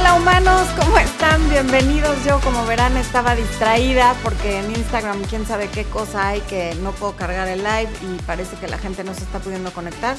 [0.00, 1.46] Hola humanos, ¿cómo están?
[1.50, 2.24] Bienvenidos.
[2.24, 6.92] Yo como verán estaba distraída porque en Instagram quién sabe qué cosa hay que no
[6.92, 10.16] puedo cargar el live y parece que la gente no se está pudiendo conectar.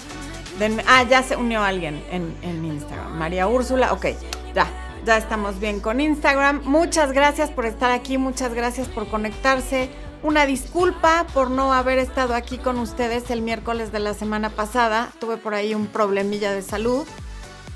[0.87, 3.17] ah, ya se unió alguien en, en Instagram.
[3.17, 4.05] María Úrsula, ok,
[4.53, 4.67] ya,
[5.03, 6.61] ya estamos bien con Instagram.
[6.63, 9.89] Muchas gracias por estar aquí, muchas gracias por conectarse.
[10.21, 15.09] Una disculpa por no haber estado aquí con ustedes el miércoles de la semana pasada.
[15.19, 17.07] Tuve por ahí un problemilla de salud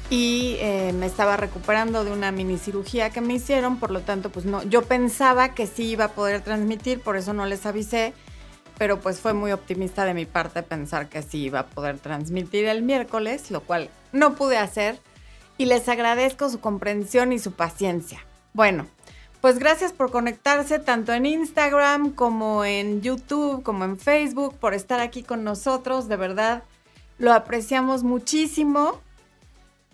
[0.09, 4.30] y eh, me estaba recuperando de una mini cirugía que me hicieron, por lo tanto,
[4.30, 8.14] pues no, yo pensaba que sí iba a poder transmitir, por eso no les avisé,
[8.78, 12.66] pero pues fue muy optimista de mi parte pensar que sí iba a poder transmitir
[12.66, 15.00] el miércoles, lo cual no pude hacer
[15.58, 18.26] y les agradezco su comprensión y su paciencia.
[18.53, 18.86] Bueno,
[19.42, 25.00] pues gracias por conectarse tanto en Instagram como en YouTube, como en Facebook, por estar
[25.00, 26.64] aquí con nosotros, de verdad
[27.17, 29.00] lo apreciamos muchísimo.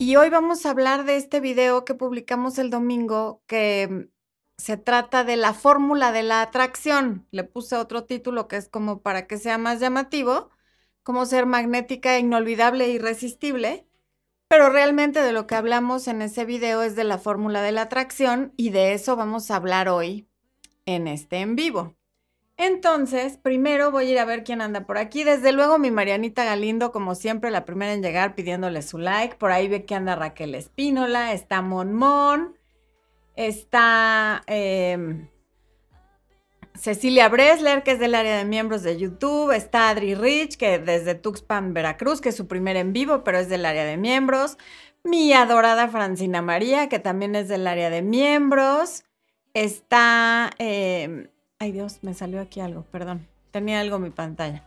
[0.01, 4.09] Y hoy vamos a hablar de este video que publicamos el domingo que
[4.57, 7.27] se trata de la fórmula de la atracción.
[7.29, 10.49] Le puse otro título que es como para que sea más llamativo,
[11.03, 13.85] como ser magnética, inolvidable e irresistible.
[14.47, 17.83] Pero realmente de lo que hablamos en ese video es de la fórmula de la
[17.83, 20.27] atracción y de eso vamos a hablar hoy
[20.87, 21.95] en este en vivo.
[22.63, 25.23] Entonces, primero voy a ir a ver quién anda por aquí.
[25.23, 29.37] Desde luego mi Marianita Galindo, como siempre, la primera en llegar pidiéndole su like.
[29.37, 32.55] Por ahí ve que anda Raquel Espínola, está Mon
[33.35, 35.27] está em,
[36.75, 41.15] Cecilia Bresler, que es del área de miembros de YouTube, está Adri Rich, que desde
[41.15, 44.59] Tuxpan, Veracruz, que es su primer en vivo, pero es del área de miembros.
[45.03, 49.03] Mi adorada Francina María, que también es del área de miembros.
[49.55, 50.51] Está...
[50.59, 51.27] Em,
[51.61, 53.27] ay Dios, me salió aquí algo, perdón.
[53.51, 54.63] Tenía algo en mi pantalla.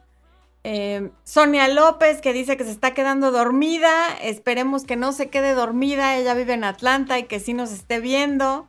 [0.63, 4.15] Em, Sonia López, que dice que se está quedando dormida.
[4.23, 6.17] Esperemos que no se quede dormida.
[6.17, 8.69] Ella vive en Atlanta y que sí nos esté viendo.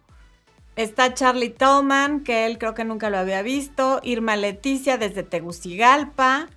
[0.76, 4.00] Está Charlie Tolman, que él creo que nunca lo había visto.
[4.02, 6.50] Irma Leticia desde Tegucigalpa.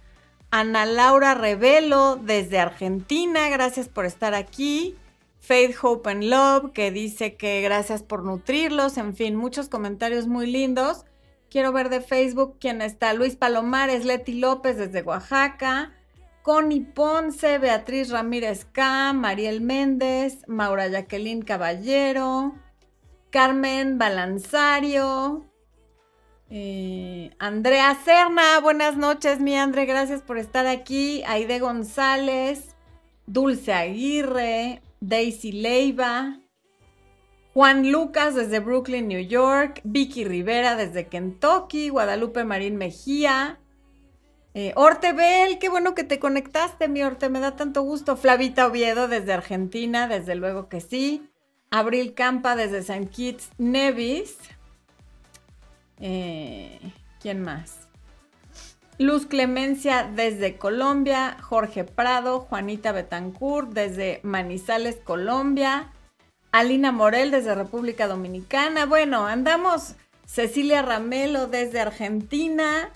[0.50, 4.96] Ana Laura Revelo desde Argentina, gracias por estar aquí.
[5.38, 8.96] Faith, Hope and Love, que dice que gracias por nutrirlos.
[8.96, 11.04] En fin, muchos comentarios muy lindos.
[11.50, 13.12] Quiero ver de Facebook quién está.
[13.14, 15.92] Luis Palomares, Leti López desde Oaxaca.
[16.42, 22.54] Connie Ponce, Beatriz Ramírez K, Mariel Méndez, Maura Jacqueline Caballero.
[23.30, 25.44] Carmen Balanzario,
[26.48, 31.22] eh, Andrea Serna, buenas noches, mi Andre, gracias por estar aquí.
[31.26, 32.74] Aide González,
[33.26, 36.40] Dulce Aguirre, Daisy Leiva,
[37.58, 43.58] Juan Lucas desde Brooklyn, New York, Vicky Rivera desde Kentucky, Guadalupe Marín Mejía,
[44.54, 48.16] eh, Orte Bell, qué bueno que te conectaste, mi Orte, me da tanto gusto.
[48.16, 51.28] Flavita Oviedo desde Argentina, desde luego que sí.
[51.72, 53.08] Abril Campa desde St.
[53.08, 54.36] Kitts Nevis.
[55.98, 56.78] Eh,
[57.20, 57.88] ¿Quién más?
[58.98, 65.90] Luz Clemencia desde Colombia, Jorge Prado, Juanita Betancourt desde Manizales, Colombia,
[66.52, 68.86] Alina Morel desde República Dominicana.
[68.86, 69.94] Bueno, andamos
[70.26, 72.90] Cecilia Ramelo desde Argentina.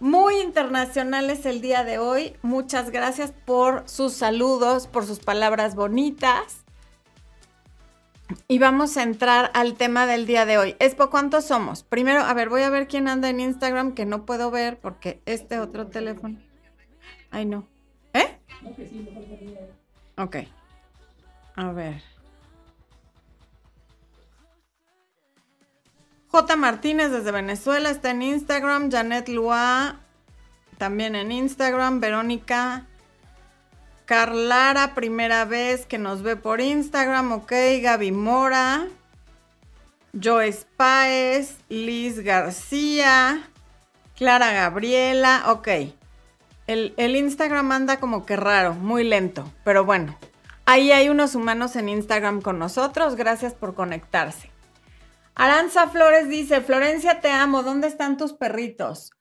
[0.00, 2.36] Muy internacionales el día de hoy.
[2.42, 6.64] Muchas gracias por sus saludos, por sus palabras bonitas.
[8.46, 10.76] Y vamos a entrar al tema del día de hoy.
[10.78, 11.82] Expo, ¿cuántos somos?
[11.82, 15.22] Primero, a ver, voy a ver quién anda en Instagram que no puedo ver porque
[15.24, 16.38] este otro teléfono.
[17.30, 17.66] Ay, no.
[18.12, 18.38] ¿Eh?
[20.16, 20.36] Ok.
[21.56, 22.02] A ver.
[26.30, 26.56] J.
[26.56, 28.90] Martínez desde Venezuela está en Instagram.
[28.90, 29.96] Janet Lua
[30.76, 32.00] también en Instagram.
[32.00, 32.86] Verónica
[34.08, 37.52] Carlara, primera vez que nos ve por Instagram, ok.
[37.82, 38.86] Gaby Mora,
[40.18, 43.46] Joe Páez, Liz García,
[44.16, 45.68] Clara Gabriela, ok.
[46.66, 50.16] El, el, Instagram anda como que raro, muy lento, pero bueno.
[50.64, 54.50] Ahí hay unos humanos en Instagram con nosotros, gracias por conectarse.
[55.38, 59.12] Aranza Flores dice, Florencia, te amo, ¿dónde están tus perritos?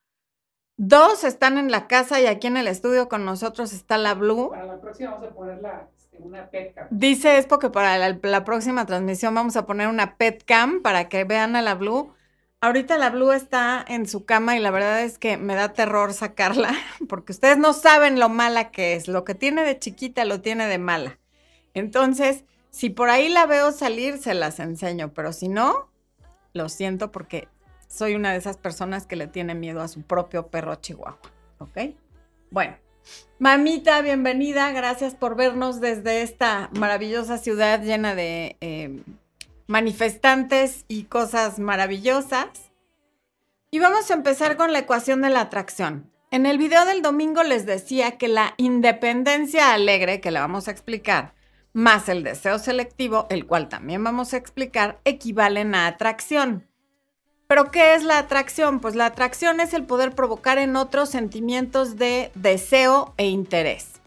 [0.75, 4.50] Dos están en la casa y aquí en el estudio con nosotros está la Blue.
[4.50, 5.62] Para la próxima vamos a poner
[5.96, 6.88] este, una pet cam.
[6.90, 11.24] Dice Expo que para la, próxima transmisión vamos a poner una pet cam para que
[11.24, 12.12] vean a la Blue.
[12.62, 16.13] Ahorita la Blue está en su cama y la verdad es que me da terror
[16.13, 16.74] sacarla
[17.08, 19.08] porque ustedes no saben lo mala que es.
[19.08, 21.20] Lo que tiene de chiquita lo tiene de mala.
[21.75, 25.92] Entonces, si por ahí la veo salir, se las enseño, pero si no,
[26.54, 27.48] lo siento porque
[27.88, 31.20] soy una de esas personas que le tiene miedo a su propio perro chihuahua.
[31.60, 31.96] ¿Ok?
[32.52, 32.78] Bueno,
[33.40, 34.72] mamita, bienvenida.
[34.72, 39.04] Gracias por vernos desde esta maravillosa ciudad llena de em,
[39.68, 42.72] manifestantes y cosas maravillosas.
[43.72, 46.12] Y vamos a empezar con la ecuación de la atracción.
[46.30, 50.72] En el video del domingo les decía que la independencia alegre, que la vamos a
[50.72, 51.34] explicar,
[51.77, 56.68] más el deseo selectivo, el cual también vamos a explicar, equivalen a atracción.
[57.45, 58.79] Pero ¿qué es la atracción?
[58.79, 64.01] Pues la atracción es el poder provocar en otros sentimientos de deseo e interés.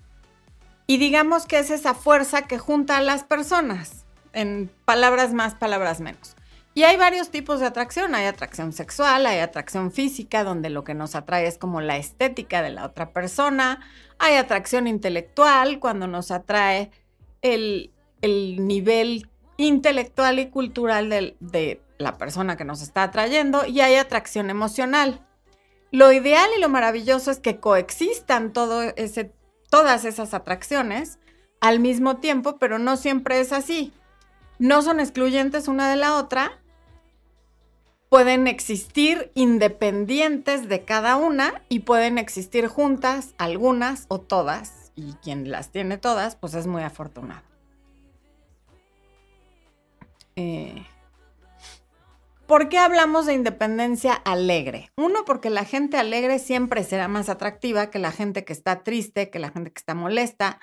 [0.89, 6.01] Y digamos que es esa fuerza que junta a las personas, en palabras más, palabras
[6.01, 6.35] menos.
[6.75, 8.17] Y hay varios tipos de atracción.
[8.17, 12.63] Hay atracción sexual, hay atracción física, donde lo que nos atrae es como la estética
[12.63, 13.81] de la otra persona.
[14.19, 16.91] Hay atracción intelectual, cuando nos atrae
[17.43, 17.93] el,
[18.23, 25.27] nivel intelectual y cultural de la persona que nos está atrayendo y hay atracción emocional.
[25.93, 29.33] Lo ideal y lo maravilloso es que coexistan todo ese,
[29.71, 31.19] todas esas atracciones
[31.61, 33.93] al mismo tiempo, pero no siempre es así.
[34.59, 36.59] No son excluyentes una de la otra.
[38.09, 44.80] Pueden existir independientes de cada una y pueden existir juntas, algunas o todas.
[44.95, 47.43] Y quien las tiene todas, pues es muy afortunado.
[50.37, 50.85] Eh,
[52.51, 54.91] ¿Por qué hablamos de independencia alegre?
[54.97, 59.31] Uno, porque la gente alegre siempre será más atractiva que la gente que está triste,
[59.31, 60.59] que la gente que está molesta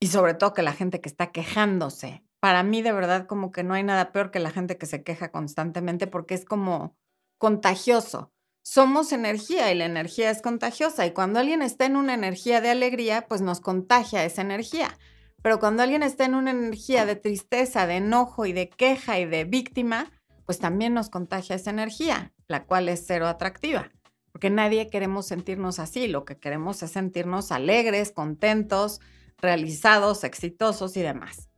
[0.00, 2.24] y sobre todo que la gente que está quejándose.
[2.40, 5.02] Para mí de verdad como que no hay nada peor que la gente que se
[5.02, 6.96] queja constantemente porque es como
[7.36, 8.32] contagioso.
[8.70, 12.68] Somos energía y la energía es contagiosa y cuando alguien está en una energía de
[12.68, 14.98] alegría, pues nos contagia esa energía.
[15.40, 19.24] Pero cuando alguien está en una energía de tristeza, de enojo y de queja y
[19.24, 20.12] de víctima,
[20.44, 23.90] pues también nos contagia esa energía, la cual es cero atractiva,
[24.32, 29.00] porque nadie queremos sentirnos así, lo que queremos es sentirnos alegres, contentos,
[29.38, 31.48] realizados, exitosos y demás.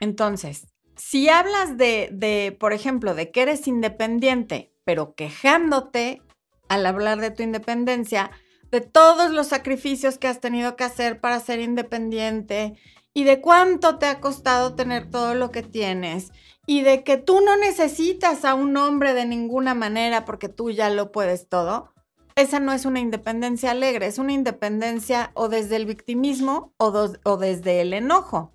[0.00, 6.22] Entonces, si hablas de, de, por ejemplo, de que eres independiente, pero quejándote
[6.68, 8.30] al hablar de tu independencia,
[8.70, 12.78] de todos los sacrificios que has tenido que hacer para ser independiente
[13.12, 16.30] y de cuánto te ha costado tener todo lo que tienes
[16.66, 20.88] y de que tú no necesitas a un hombre de ninguna manera porque tú ya
[20.88, 21.92] lo puedes todo,
[22.36, 27.36] esa no es una independencia alegre, es una independencia o desde el victimismo o, o
[27.38, 28.52] desde el enojo.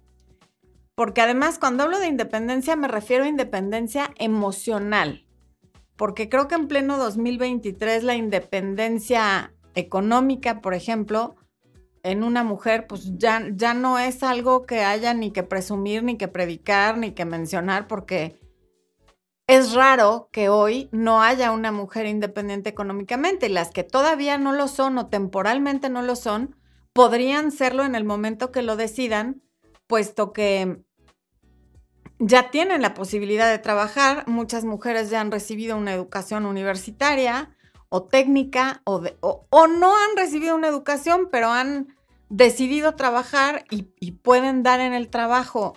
[0.95, 5.25] Porque además cuando hablo de independencia me refiero a independencia emocional,
[5.95, 11.35] porque creo que en pleno 2023 la independencia económica, por ejemplo,
[12.03, 16.17] en una mujer, pues ya, ya no es algo que haya ni que presumir, ni
[16.17, 18.39] que predicar, ni que mencionar, porque
[19.47, 23.49] es raro que hoy no haya una mujer independiente económicamente.
[23.49, 26.55] Las que todavía no lo son o temporalmente no lo son,
[26.93, 29.41] podrían serlo en el momento que lo decidan,
[29.87, 30.81] puesto que
[32.21, 34.27] ya tienen la posibilidad de trabajar.
[34.27, 37.55] Muchas mujeres ya han recibido una educación universitaria,
[37.93, 39.01] o técnica o,
[39.67, 41.93] no han recibido una educación, pero han
[42.29, 45.73] decidido trabajar y pueden dar en el trabajo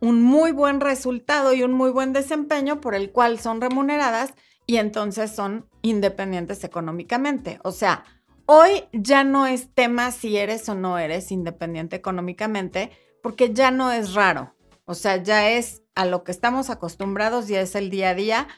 [0.00, 4.32] un muy buen resultado y un muy buen desempeño por el cual son remuneradas
[4.66, 7.58] y entonces son independientes económicamente.
[7.64, 8.04] O sea,
[8.46, 12.90] hoy ya no es tema si eres o no eres independiente económicamente,
[13.22, 14.54] porque ya no es raro.
[14.88, 18.48] O sea, ya es a lo que estamos acostumbrados y es el día a día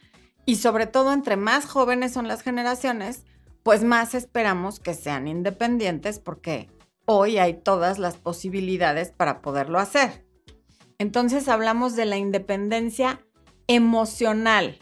[0.46, 3.24] y sobre todo entre más jóvenes son las generaciones,
[3.64, 6.70] pues más esperamos que sean independientes porque
[7.04, 10.24] hoy hay todas las posibilidades para poderlo hacer.
[10.98, 13.20] Entonces hablamos de la independencia
[13.66, 14.78] emocional.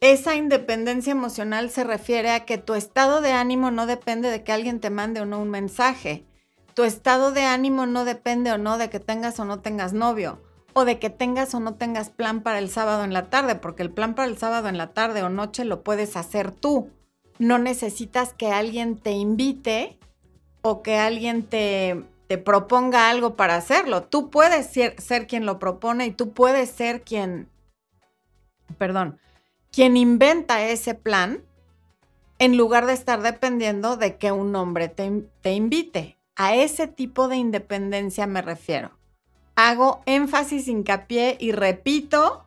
[0.00, 4.50] Esa independencia emocional se refiere a que tu estado de ánimo no depende de que
[4.50, 6.26] alguien te mande o no un mensaje.
[6.78, 10.40] Tu estado de ánimo no depende o no de que tengas o no tengas novio
[10.74, 13.82] o de que tengas o no tengas plan para el sábado en la tarde, porque
[13.82, 16.88] el plan para el sábado en la tarde o noche lo puedes hacer tú.
[17.40, 19.98] No necesitas que alguien te invite
[20.62, 24.04] o que alguien te, te proponga algo para hacerlo.
[24.04, 27.48] Tú puedes ser, ser quien lo propone y tú puedes ser quien,
[28.78, 29.18] perdón,
[29.72, 31.42] quien inventa ese plan
[32.38, 36.17] en lugar de estar dependiendo de que un hombre te, te invite.
[36.38, 38.98] A ese tipo de independencia me refiero
[39.58, 42.46] hago énfasis, hincapié y repito,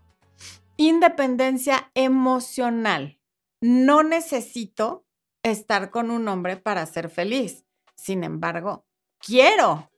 [0.77, 3.19] independencia emocional.
[3.59, 5.05] No necesito
[5.43, 7.65] estar con un hombre para ser feliz.
[7.95, 8.85] Sin embargo,
[9.19, 9.91] quiero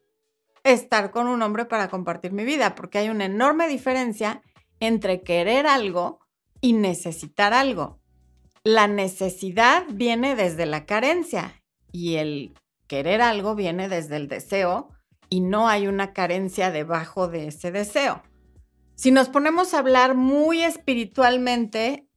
[0.64, 4.42] estar con un hombre para compartir mi vida, porque hay una enorme diferencia
[4.80, 6.20] entre querer algo
[6.62, 8.00] y necesitar algo.
[8.64, 12.56] La necesidad viene desde la carencia y el
[12.94, 14.90] querer algo viene desde el deseo
[15.28, 18.22] y no hay una carencia debajo de ese deseo.
[18.94, 22.08] Si nos ponemos a hablar muy espiritualmente,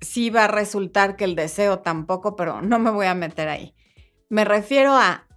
[0.00, 3.76] sí va a resultar que el deseo tampoco, pero no me voy a meter ahí.
[4.28, 5.28] Me refiero a,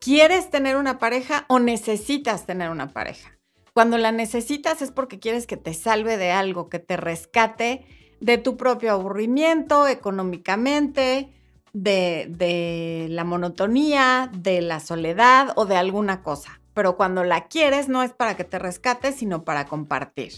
[0.00, 3.38] ¿quieres tener una pareja o necesitas tener una pareja?
[3.72, 7.86] Cuando la necesitas es porque quieres que te salve de algo, que te rescate
[8.20, 11.32] de tu propio aburrimiento económicamente,
[11.74, 16.60] de, la monotonía, de la soledad o de alguna cosa.
[16.72, 20.32] Pero cuando la quieres no es para que te rescate, sino para compartir.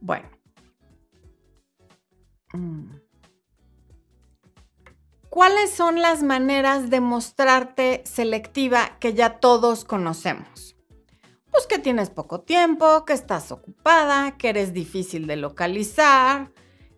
[0.00, 0.28] Bueno.
[2.52, 2.90] Mm.
[5.28, 10.76] ¿Cuáles son las maneras de mostrarte selectiva que ya todos conocemos?
[11.50, 16.52] Pues que tienes poco tiempo, que estás ocupada, que eres difícil de localizar,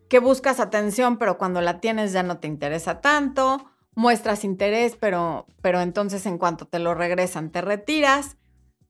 [0.09, 5.47] que buscas atención pero cuando la tienes ya no te interesa tanto, muestras interés pero,
[5.63, 8.37] pero entonces en cuanto te lo regresan te retiras.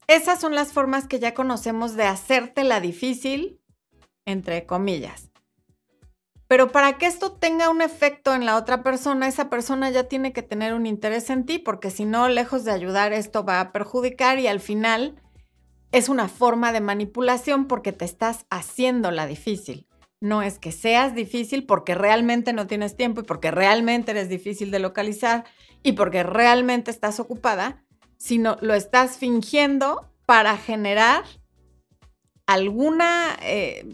[0.08, 3.60] Esas son las formas que ya conocemos de hacerte la difícil,
[4.24, 5.30] entre comillas.
[6.48, 10.32] Pero para que esto tenga un efecto en la otra persona, esa persona ya tiene
[10.32, 13.72] que tener un interés en ti, porque si no, lejos de ayudar, esto va a
[13.72, 15.20] perjudicar y al final
[15.90, 19.88] es una forma de manipulación porque te estás haciendo la difícil.
[20.20, 24.70] No es que seas difícil porque realmente no tienes tiempo y porque realmente eres difícil
[24.70, 25.44] de localizar
[25.82, 27.84] y porque realmente estás ocupada,
[28.16, 31.24] sino lo estás fingiendo para generar
[32.46, 33.00] algún
[33.42, 33.86] eh,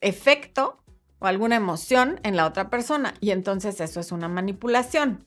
[0.00, 0.82] efecto
[1.18, 3.14] o alguna emoción en la otra persona.
[3.20, 5.26] Y entonces eso es una manipulación.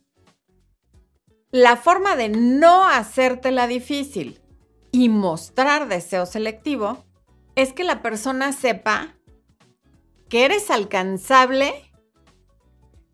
[1.52, 4.42] La forma de no hacértela difícil
[4.92, 7.04] y mostrar deseo selectivo
[7.56, 9.18] es que la persona sepa
[10.32, 11.74] que eres alcanzable,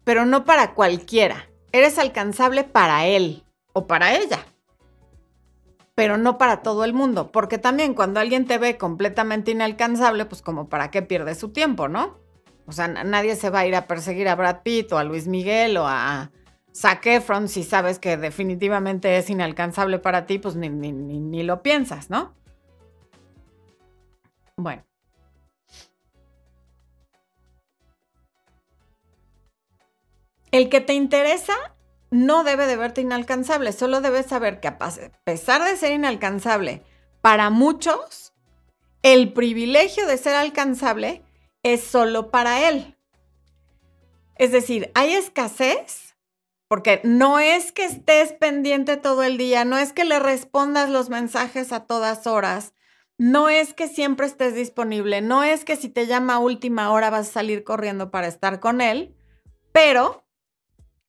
[0.03, 1.49] pero no para cualquiera.
[1.71, 3.43] Eres alcanzable para él
[3.73, 4.45] o para ella,
[5.95, 7.31] pero no para todo el mundo.
[7.31, 11.87] Porque también cuando alguien te ve completamente inalcanzable, pues como para qué pierdes su tiempo,
[11.87, 12.19] ¿no?
[12.67, 15.27] O sea, nadie se va a ir a perseguir a Brad Pitt o a Luis
[15.27, 16.29] Miguel o a
[16.71, 21.63] Zac Efron si sabes que definitivamente es inalcanzable para ti, pues ni, ni, ni lo
[21.63, 22.35] piensas, ¿no?
[24.55, 24.86] Bueno.
[30.57, 31.53] El que te interesa
[32.09, 34.79] no debe de verte inalcanzable, solo debes saber que a
[35.23, 36.81] pesar de ser inalcanzable,
[37.21, 38.33] para muchos,
[39.03, 41.21] el privilegio de ser alcanzable
[41.61, 42.97] es solo para él.
[44.39, 46.15] Es decir, hay escasez
[46.67, 51.09] porque no es que estés pendiente todo el día, no es que le respondas los
[51.11, 52.73] mensajes a todas horas,
[53.19, 57.11] no es que siempre estés disponible, no es que si te llama a última hora
[57.11, 59.15] vas a salir corriendo para estar con él,
[59.71, 60.26] pero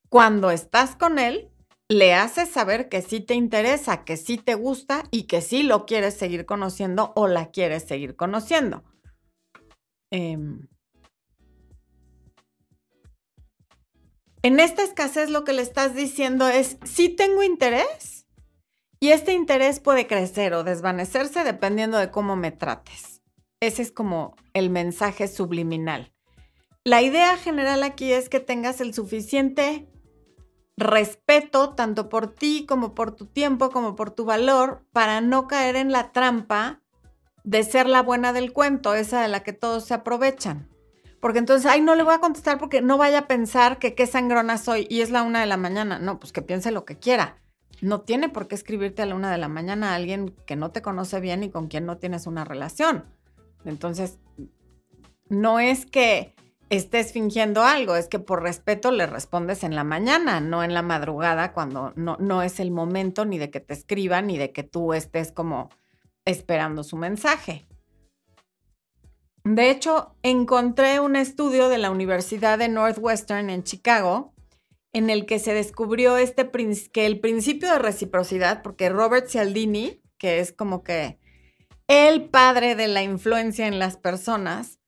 [0.09, 1.49] cuando estás con él,
[1.87, 5.85] le haces saber que sí te interesa, que sí te gusta y que sí lo
[5.85, 8.83] quieres seguir conociendo o la quieres seguir conociendo.
[10.11, 10.67] Em,
[14.43, 18.27] en esta escasez lo que le estás diciendo es, sí tengo interés
[18.99, 23.21] y este interés puede crecer o desvanecerse dependiendo de cómo me trates.
[23.61, 26.13] Ese es como el mensaje subliminal.
[26.85, 29.87] La idea general aquí es que tengas el suficiente
[30.79, 35.75] respeto tanto por ti como por tu tiempo como por tu valor para no caer
[35.75, 36.81] en la trampa
[37.43, 40.69] de ser la buena del cuento, esa de la que todos se aprovechan.
[41.19, 44.07] Porque entonces, ay, no le voy a contestar porque no vaya a pensar que qué
[44.07, 45.99] sangrona soy y es la una de la mañana.
[45.99, 47.41] No, pues que piense lo que quiera.
[47.81, 50.71] No tiene por qué escribirte a la una de la mañana a alguien que no
[50.71, 53.05] te conoce bien y con quien no tienes una relación.
[53.65, 54.17] Entonces,
[55.27, 56.35] no es que
[56.69, 60.81] estés fingiendo algo, es que por respeto le respondes en la mañana, no en la
[60.81, 64.63] madrugada, cuando no, no es el momento ni de que te escriban ni de que
[64.63, 65.69] tú estés como
[66.25, 67.65] esperando su mensaje.
[69.43, 74.33] De hecho, encontré un estudio de la Universidad de Northwestern en Chicago
[74.93, 76.49] en el que se descubrió este
[76.91, 81.19] que el principio de reciprocidad, porque Robert Cialdini, que es como que
[81.87, 84.78] el padre de la influencia en las personas,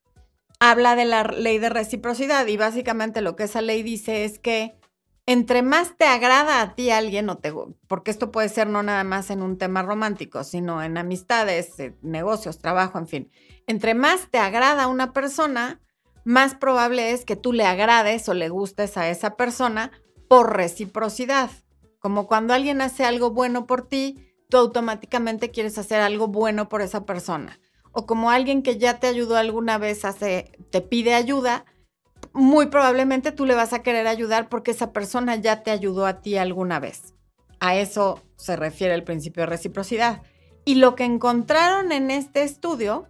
[0.62, 4.77] habla de la ley de reciprocidad y básicamente lo que esa ley dice es que
[5.25, 7.51] entre más te agrada a ti alguien, o te,
[7.88, 11.98] porque esto puede ser no nada más en un tema romántico, sino en amistades, eh,
[12.03, 13.32] negocios, trabajo, en fin.
[13.65, 15.82] Entre más te agrada una persona,
[16.25, 19.91] más probable es que tú le agrades o le gustes a esa persona
[20.30, 21.50] por reciprocidad.
[21.98, 26.84] Como cuando alguien hace algo bueno por ti, tú automáticamente quieres hacer algo bueno por
[26.84, 27.60] esa persona.
[27.92, 31.66] O como alguien que ya te ayudó alguna vez hace, te pide ayuda,
[32.34, 36.22] muy probablemente tú le vas a querer ayudar porque esa persona ya te ayudó a
[36.22, 37.14] ti alguna vez.
[37.60, 40.22] A eso se refiere el principio de reciprocidad.
[40.66, 43.08] Y lo que encontraron en este estudio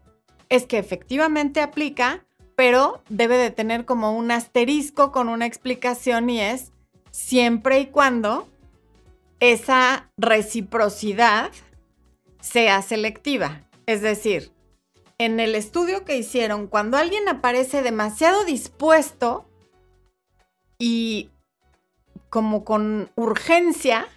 [0.50, 6.42] es que efectivamente aplica, pero debe de tener como un asterisco con una explicación y
[6.42, 6.72] es
[7.12, 8.48] siempre y cuando
[9.40, 11.52] esa reciprocidad
[12.42, 13.62] sea selectiva.
[13.86, 14.52] Es decir,
[15.22, 19.46] en el estudio que hicieron, cuando alguien aparece demasiado dispuesto
[20.80, 21.30] y
[22.30, 24.08] como con urgencia,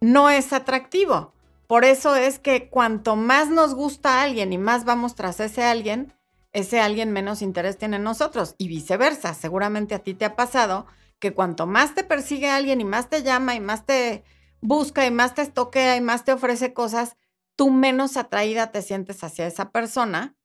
[0.00, 1.32] no es atractivo.
[1.66, 6.12] Por eso es que cuanto más nos gusta alguien y más vamos tras ese alguien,
[6.52, 9.34] ese alguien menos interés tiene en nosotros y viceversa.
[9.34, 10.86] Seguramente a ti te ha pasado
[11.18, 14.24] que cuanto más te persigue alguien y más te llama y más te
[14.60, 17.16] busca y más te estoquea y más te ofrece cosas,
[17.56, 20.36] tú menos atraída te sientes hacia esa persona,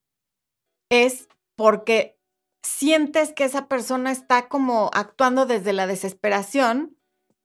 [0.90, 2.20] es porque
[2.64, 6.98] sientes que esa persona está como actuando desde la desesperación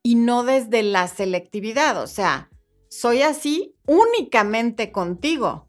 [0.02, 2.02] y no desde la selectividad.
[2.02, 2.50] O sea,
[2.90, 5.68] soy así únicamente contigo.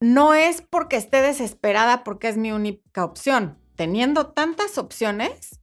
[0.00, 3.58] No es porque esté desesperada porque es mi única opción.
[3.76, 5.60] Teniendo tantas opciones,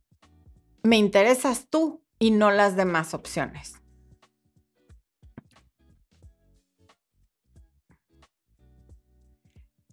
[0.84, 3.82] me interesas tú y no las demás opciones.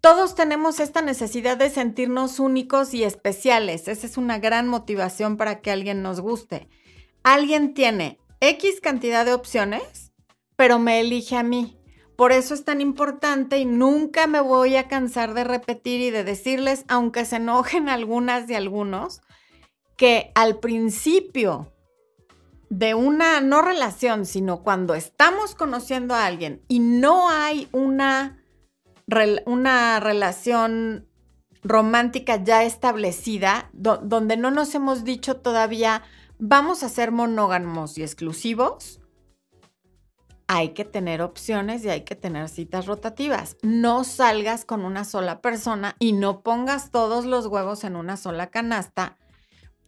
[0.02, 3.86] Todos tenemos esta necesidad de sentirnos únicos y especiales.
[3.86, 6.68] Esa es una gran motivación para que alguien nos guste.
[7.22, 10.10] Alguien tiene X cantidad de opciones,
[10.56, 11.78] pero me elige a mí.
[12.16, 16.24] Por eso es tan importante y nunca me voy a cansar de repetir y de
[16.24, 19.20] decirles, aunque se enojen algunas y algunos,
[19.96, 21.72] que al principio
[22.70, 28.41] de una no relación, sino cuando estamos conociendo a alguien y no hay una
[29.46, 31.06] una relación
[31.62, 36.02] romántica ya establecida, donde no nos hemos dicho todavía,
[36.38, 39.00] vamos a ser monógamos y exclusivos,
[40.48, 43.56] hay que tener opciones y hay que tener citas rotativas.
[43.62, 48.48] No salgas con una sola persona y no pongas todos los huevos en una sola
[48.48, 49.16] canasta,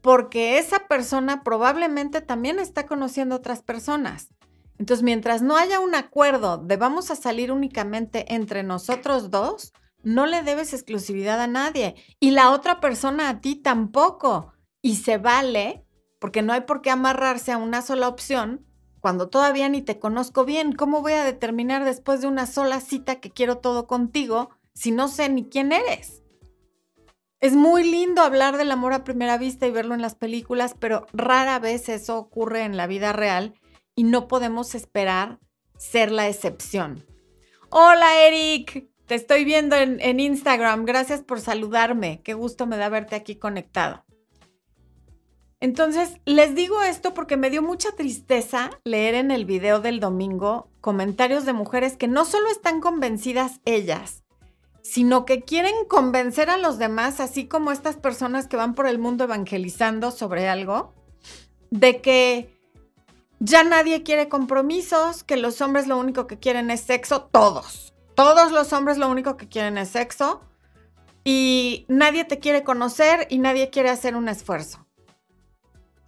[0.01, 4.29] porque esa persona probablemente también está conociendo otras personas.
[4.79, 10.27] Entonces, mientras no haya un acuerdo de vamos a salir únicamente entre nosotros dos, no
[10.27, 14.53] le debes exclusividad a nadie y la otra persona a ti tampoco.
[14.83, 15.87] Y se vale,
[16.21, 18.67] porque no hay por qué amarrarse a una sola opción
[19.01, 20.73] cuando todavía ni te conozco bien.
[20.73, 25.09] ¿Cómo voy a determinar después de una sola cita que quiero todo contigo si no
[25.09, 26.23] sé ni quién eres?
[27.41, 31.07] Es muy lindo hablar del amor a primera vista y verlo en las películas, pero
[31.13, 33.55] rara vez eso ocurre en la vida real
[33.95, 35.39] y no podemos esperar
[35.79, 37.05] ser la excepción.
[37.71, 40.85] Hola Eric, te estoy viendo en, Instagram.
[40.85, 42.21] Gracias por saludarme.
[42.23, 44.05] Qué gusto me da verte aquí conectado.
[45.61, 50.69] Entonces, les digo esto porque me dio mucha tristeza leer en el video del domingo
[50.81, 54.25] comentarios de mujeres que no solo están convencidas ellas,
[54.83, 58.99] sino que quieren convencer a los demás, así como estas personas que van por el
[58.99, 60.95] mundo evangelizando sobre algo,
[61.71, 62.54] de que
[63.45, 67.93] ya nadie quiere compromisos, que los hombres lo único que quieren es sexo, todos.
[68.15, 70.41] Todos los hombres lo único que quieren es sexo
[71.25, 74.87] y nadie te quiere conocer y nadie quiere hacer un esfuerzo.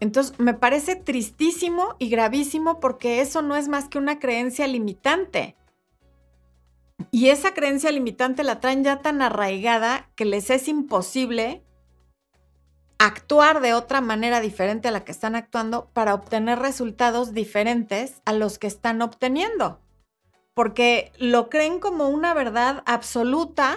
[0.01, 5.57] Entonces, me parece tristísimo y gravísimo porque eso no es más que una creencia limitante.
[7.11, 11.65] Y esa creencia limitante la traen ya tan arraigada que les es imposible
[12.99, 18.33] actuar de otra manera diferente a la que están actuando para obtener resultados diferentes a
[18.33, 19.81] los que están obteniendo.
[20.55, 23.77] Porque lo creen como una verdad absoluta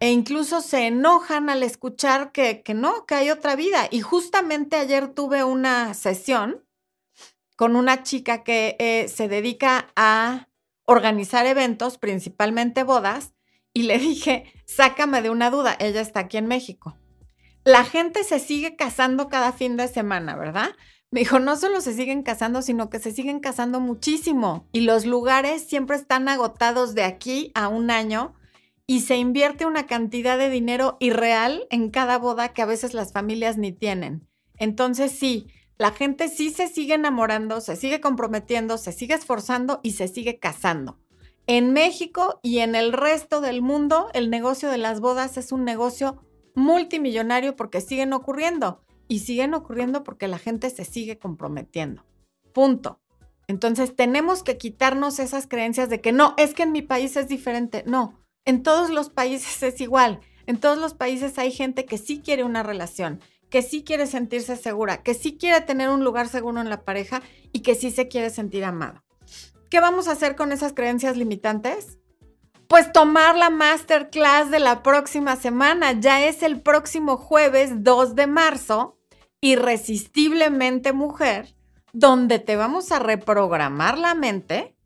[0.00, 3.88] e incluso se enojan al escuchar que, no, que hay otra vida.
[3.90, 6.64] Y justamente ayer tuve una sesión
[7.56, 10.48] con una chica que eh, se dedica a
[10.84, 13.34] organizar eventos, principalmente bodas,
[13.74, 16.96] y le dije, sácame de una duda, ella está aquí en México
[17.68, 20.70] la gente se sigue casando cada fin de semana, ¿verdad?
[21.10, 25.04] Me dijo, no solo se siguen casando, sino que se siguen casando muchísimo y los
[25.04, 28.34] lugares siempre están agotados de aquí a un año
[28.86, 33.12] y se invierte una cantidad de dinero irreal en cada boda que a veces las
[33.12, 34.26] familias ni tienen.
[34.56, 39.90] Entonces sí, la gente sí se sigue enamorando, se sigue comprometiendo, se sigue esforzando y
[39.90, 41.00] se sigue casando.
[41.46, 45.66] En México y en el resto del mundo, el negocio de las bodas es un
[45.66, 46.24] negocio
[46.58, 52.04] multimillonario porque siguen ocurriendo y siguen ocurriendo porque la gente se sigue comprometiendo.
[52.52, 53.00] Punto.
[53.46, 57.28] Entonces tenemos que quitarnos esas creencias de que no, es que en mi país es
[57.28, 57.82] diferente.
[57.86, 60.20] No, en todos los países es igual.
[60.46, 64.56] En todos los países hay gente que sí quiere una relación, que sí quiere sentirse
[64.56, 68.08] segura, que sí quiere tener un lugar seguro en la pareja y que sí se
[68.08, 69.02] quiere sentir amado.
[69.70, 71.98] ¿Qué vamos a hacer con esas creencias limitantes?
[72.68, 75.92] Pues tomar la masterclass de la próxima semana.
[75.92, 78.98] Ya es el próximo jueves 2 de marzo,
[79.40, 81.54] Irresistiblemente Mujer,
[81.94, 84.76] donde te vamos a reprogramar la mente,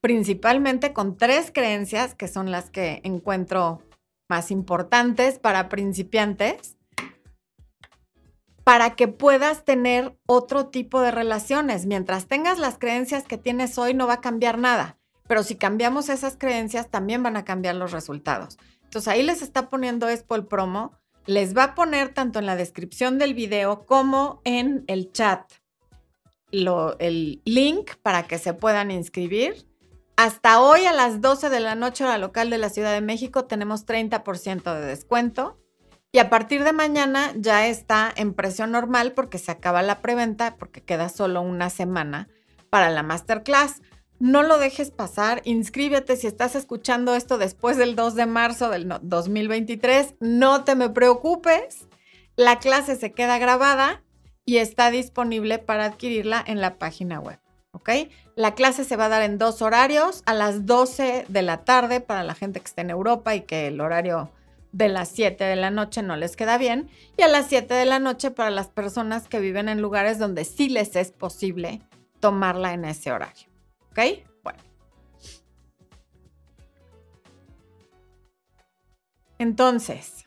[0.00, 3.82] principalmente con tres creencias que son las que encuentro
[4.30, 6.78] más importantes para principiantes
[8.64, 11.84] para que puedas tener otro tipo de relaciones.
[11.84, 15.01] Mientras tengas las creencias que tienes hoy, no va a cambiar nada.
[15.32, 18.58] Pero si cambiamos esas creencias, también van a cambiar los resultados.
[18.84, 20.92] Entonces ahí les está poniendo Expo el promo.
[21.24, 25.50] Les va a poner tanto en la descripción del video como en el chat
[26.50, 29.66] el link para que se puedan inscribir.
[30.16, 33.46] Hasta hoy a las 12 de la noche, hora local de la Ciudad de México,
[33.46, 35.58] tenemos 30% de descuento.
[36.12, 40.56] Y a partir de mañana ya está en precio normal porque se acaba la preventa,
[40.56, 42.28] porque queda solo una semana
[42.68, 43.80] para la masterclass.
[44.22, 48.88] No lo dejes pasar, inscríbete si estás escuchando esto después del 2 de marzo del
[49.02, 50.14] 2023.
[50.20, 51.88] No te me preocupes,
[52.36, 54.04] la clase se queda grabada
[54.44, 57.40] y está disponible para adquirirla en la página web.
[57.72, 57.90] ¿Ok?
[58.36, 62.00] La clase se va a dar en dos horarios, a las 12 de la tarde
[62.00, 64.30] para la gente que esté en Europa y que el horario
[64.70, 67.86] de las 7 de la noche no les queda bien y a las 7 de
[67.86, 71.80] la noche para las personas que viven en lugares donde sí les es posible
[72.20, 73.51] tomarla en ese horario.
[73.92, 74.24] ¿Ok?
[74.42, 74.58] Bueno.
[79.38, 80.26] Entonces,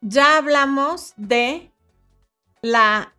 [0.00, 1.70] ya hablamos de
[2.62, 3.14] la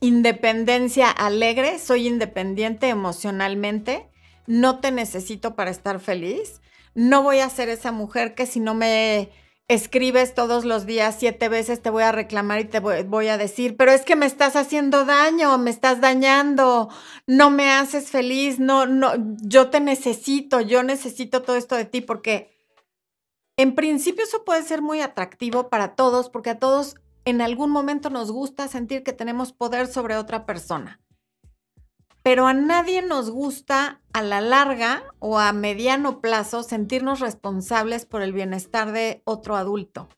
[0.00, 4.10] independencia alegre, soy independiente emocionalmente,
[4.46, 6.60] no te necesito para estar feliz
[6.98, 9.30] no voy a ser esa mujer que si no me
[9.68, 13.76] escribes todos los días siete veces te voy a reclamar y te voy, a decir,
[13.76, 16.88] pero es que me estás haciendo daño, me estás dañando,
[17.26, 22.00] no me haces feliz, no, no, yo te necesito, yo necesito todo esto de ti
[22.00, 22.50] porque
[23.58, 28.08] en principio eso puede ser muy atractivo para todos porque a todos en algún momento
[28.08, 30.98] nos gusta sentir que tenemos poder sobre otra persona
[32.28, 38.20] pero a nadie nos gusta a la larga o a mediano plazo sentirnos responsables por
[38.20, 40.10] el bienestar de otro adulto.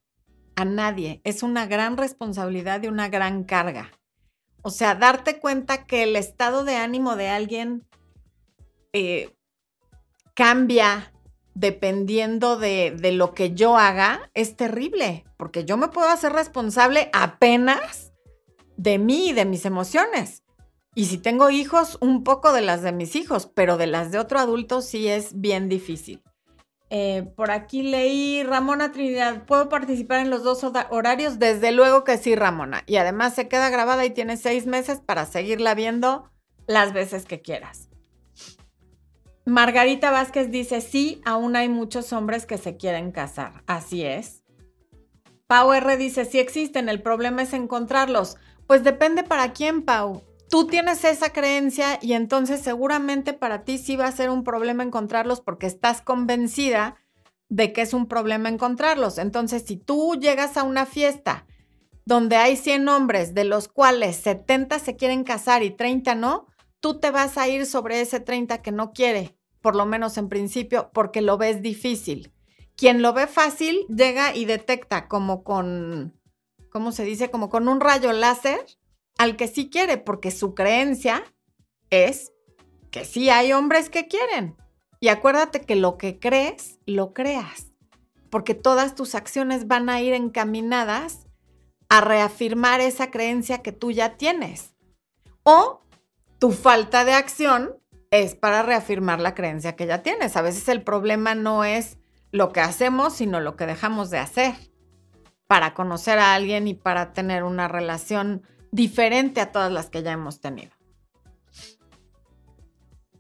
[0.57, 1.21] A nadie.
[1.23, 3.93] Es una gran responsabilidad y una gran carga.
[4.63, 7.87] O sea, darte cuenta que el estado de ánimo de alguien
[8.93, 9.37] eh,
[10.35, 11.13] cambia
[11.55, 17.09] dependiendo de, de lo que yo haga es terrible, porque yo me puedo hacer responsable
[17.13, 18.13] apenas
[18.77, 20.43] de mí y de mis emociones.
[21.01, 24.19] Y si tengo hijos, un poco de las de mis hijos, pero de las de
[24.19, 26.23] otro adulto sí es bien difícil.
[26.91, 31.39] Eh, por aquí leí Ramona Trinidad, ¿puedo participar en los dos horarios?
[31.39, 32.83] Desde luego que sí, Ramona.
[32.87, 36.31] Y además se queda grabada y tienes seis meses para seguirla viendo
[36.67, 37.89] las veces que quieras.
[39.47, 43.63] Margarita Vázquez dice, sí, aún hay muchos hombres que se quieren casar.
[43.67, 44.45] Así es.
[45.47, 48.37] Pau R dice, sí existen, el problema es encontrarlos.
[48.67, 53.97] Pues depende para quién, Pau tú tienes esa creencia y entonces seguramente para ti sí
[53.97, 56.97] va a ser un problema encontrarlos porque estás convencida
[57.49, 59.19] de que es un problema encontrarlos.
[59.19, 61.47] Entonces, si tú llegas a una fiesta
[62.05, 66.47] donde hay 100 hombres, de los cuales 70 se quieren casar y 30 no,
[66.81, 70.29] tú te vas a ir sobre ese 30 que no quiere, por lo menos en
[70.29, 72.33] principio, porque lo ves difícil.
[72.77, 76.19] Quien lo ve fácil llega y detecta como con,
[76.71, 77.31] ¿cómo se dice?
[77.31, 78.65] Como con un rayo láser
[79.21, 81.23] al que sí quiere, porque su creencia
[81.91, 82.33] es
[82.91, 84.57] que sí hay hombres que quieren.
[84.99, 87.67] Y acuérdate que lo que crees, lo creas,
[88.31, 91.27] porque todas tus acciones van a ir encaminadas
[91.91, 94.75] a reafirmar esa creencia que tú ya tienes.
[95.43, 95.83] O
[96.39, 97.77] tu falta de acción
[98.11, 100.35] es para reafirmar la creencia que ya tienes.
[100.39, 101.99] A veces el problema no es
[102.33, 104.55] lo que hacemos, sino lo que dejamos de hacer
[105.47, 110.13] para conocer a alguien y para tener una relación diferente a todas las que ya
[110.13, 110.73] hemos tenido.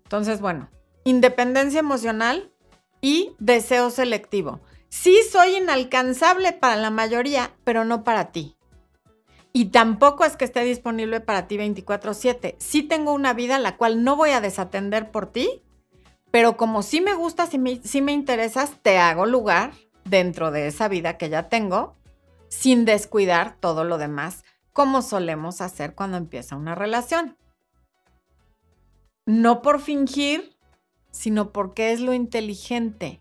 [0.04, 0.68] Entonces, bueno,
[1.04, 2.52] independencia emocional
[3.00, 4.60] y deseo selectivo.
[4.88, 8.56] Sí soy inalcanzable para la mayoría, pero no para ti.
[9.52, 12.56] Y tampoco es que esté disponible para ti 24/7.
[12.58, 15.62] Sí tengo una vida la cual no voy a desatender por ti,
[16.30, 19.72] pero como sí me gusta, si me, sí me interesas, te hago lugar
[20.04, 21.96] dentro de esa vida que ya tengo,
[22.48, 27.36] sin descuidar todo lo demás como solemos hacer cuando empieza una relación.
[29.26, 30.56] No por fingir,
[31.10, 33.20] sino porque es lo inteligente.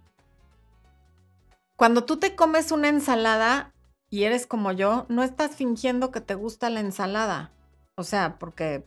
[1.76, 3.74] Cuando tú te comes una ensalada
[4.10, 7.52] y eres como yo, no estás fingiendo que te gusta la ensalada.
[7.96, 8.86] O sea, porque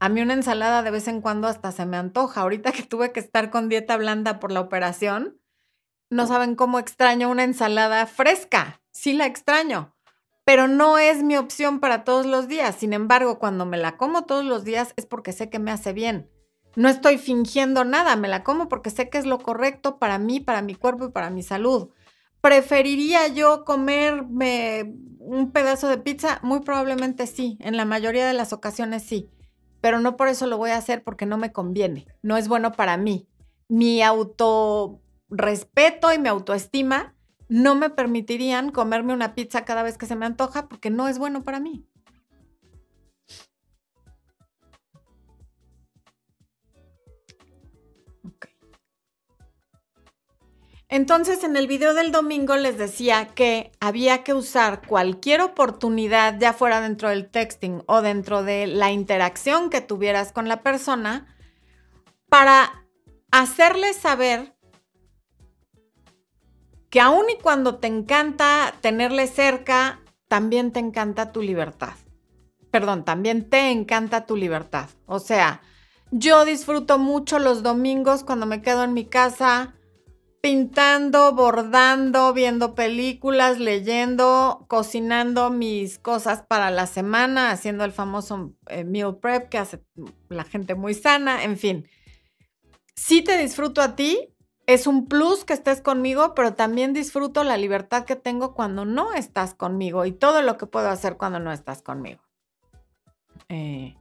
[0.00, 2.40] A mí una ensalada de vez en cuando hasta se me antoja.
[2.40, 5.40] Ahorita que tuve que estar con dieta blanda por la operación,
[6.10, 8.80] no saben cómo extraño una ensalada fresca.
[8.90, 9.94] Sí la extraño,
[10.44, 12.76] pero no es mi opción para todos los días.
[12.76, 15.92] Sin embargo, cuando me la como todos los días es porque sé que me hace
[15.92, 16.28] bien.
[16.74, 20.40] No estoy fingiendo nada, me la como porque sé que es lo correcto para mí,
[20.40, 21.90] para mi cuerpo y para mi salud.
[22.40, 26.40] ¿Preferiría yo comerme un pedazo de pizza?
[26.42, 29.30] Muy probablemente sí, en la mayoría de las ocasiones sí,
[29.80, 32.72] pero no por eso lo voy a hacer porque no me conviene, no es bueno
[32.72, 33.28] para mí.
[33.68, 37.14] Mi autorrespeto y mi autoestima
[37.52, 41.18] no me permitirían comerme una pizza cada vez que se me antoja porque no es
[41.18, 41.86] bueno para mí.
[50.88, 56.54] Entonces, en el video del domingo les decía que había que usar cualquier oportunidad, ya
[56.54, 61.34] fuera dentro del texting o dentro de la interacción que tuvieras con la persona,
[62.30, 62.86] para
[63.30, 64.54] hacerles saber
[66.92, 71.94] que aun y cuando te encanta tenerle cerca, también te encanta tu libertad.
[72.70, 74.90] Perdón, también te encanta tu libertad.
[75.06, 75.62] O sea,
[76.10, 79.74] yo disfruto mucho los domingos cuando me quedo en mi casa
[80.42, 88.84] pintando, bordando, viendo películas, leyendo, cocinando mis cosas para la semana, haciendo el famoso eh,
[88.84, 89.82] meal prep que hace
[90.28, 91.88] la gente muy sana, en fin.
[92.94, 94.31] Si te disfruto a ti,
[94.66, 99.12] es un plus que estés conmigo, pero también disfruto la libertad que tengo cuando no
[99.12, 102.20] estás conmigo y todo lo que puedo hacer cuando no estás conmigo.
[103.48, 103.96] Eh,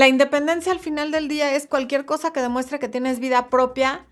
[0.00, 4.06] La independencia al final del día es cualquier cosa que demuestre que tienes vida propia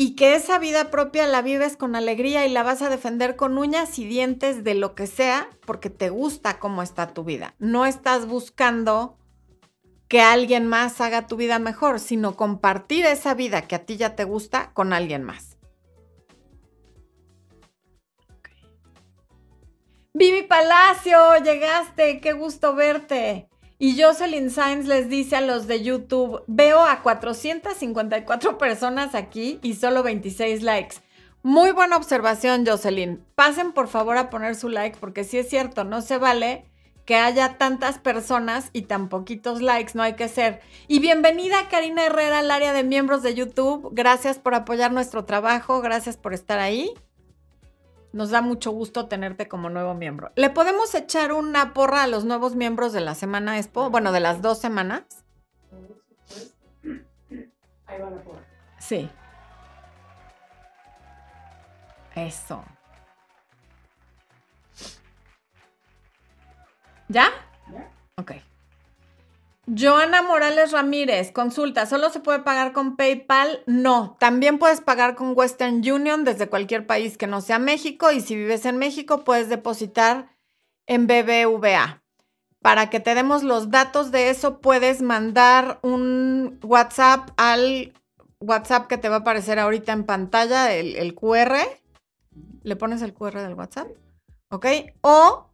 [0.00, 3.58] y que esa vida propia la vives con alegría y la vas a defender con
[3.58, 7.56] uñas y dientes de lo que sea porque te gusta cómo está tu vida.
[7.58, 9.18] No estás buscando
[10.06, 14.14] que alguien más haga tu vida mejor, sino compartir esa vida que a ti ya
[14.14, 15.58] te gusta con alguien más.
[20.14, 23.48] Vivi Palacio, llegaste, qué gusto verte.
[23.80, 29.74] Y Jocelyn Sainz les dice a los de YouTube, veo a 454 personas aquí y
[29.74, 30.96] solo 26 likes.
[31.44, 33.24] Muy buena observación, Jocelyn.
[33.36, 36.64] Pasen por favor a poner su like porque sí es cierto, no se vale
[37.04, 40.60] que haya tantas personas y tan poquitos likes, no hay que ser.
[40.88, 43.90] Y bienvenida Karina Herrera al área de miembros de YouTube.
[43.92, 46.92] Gracias por apoyar nuestro trabajo, gracias por estar ahí.
[48.12, 50.32] Nos da mucho gusto tenerte como nuevo miembro.
[50.34, 53.90] ¿Le podemos echar una porra a los nuevos miembros de la semana Expo?
[53.90, 55.04] Bueno, de las dos semanas.
[57.86, 58.40] Ahí va la porra.
[58.78, 59.10] Sí.
[62.14, 62.64] Eso.
[67.08, 67.28] ¿Ya?
[67.70, 67.90] ¿Ya?
[68.16, 68.32] Ok.
[69.76, 73.62] Joana Morales Ramírez, consulta, ¿solo se puede pagar con PayPal?
[73.66, 78.20] No, también puedes pagar con Western Union desde cualquier país que no sea México y
[78.20, 80.30] si vives en México puedes depositar
[80.86, 82.02] en BBVA.
[82.62, 87.92] Para que te demos los datos de eso, puedes mandar un WhatsApp al
[88.40, 91.56] WhatsApp que te va a aparecer ahorita en pantalla, el, el QR.
[92.62, 93.88] Le pones el QR del WhatsApp,
[94.50, 94.66] ¿ok?
[95.02, 95.47] O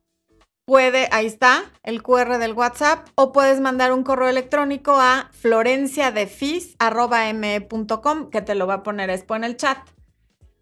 [0.64, 8.30] puede, ahí está, el QR del WhatsApp, o puedes mandar un correo electrónico a florenciadefis.me.com,
[8.30, 9.78] que te lo va a poner después en el chat.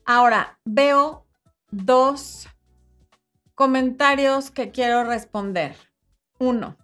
[0.04, 1.26] Ahora, veo
[1.70, 2.48] dos
[3.54, 5.76] comentarios que quiero responder.
[6.38, 6.76] Uno,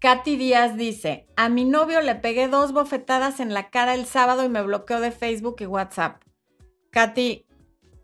[0.00, 4.44] Katy Díaz dice, a mi novio le pegué dos bofetadas en la cara el sábado
[4.44, 6.22] y me bloqueó de Facebook y WhatsApp.
[6.90, 7.46] Katy,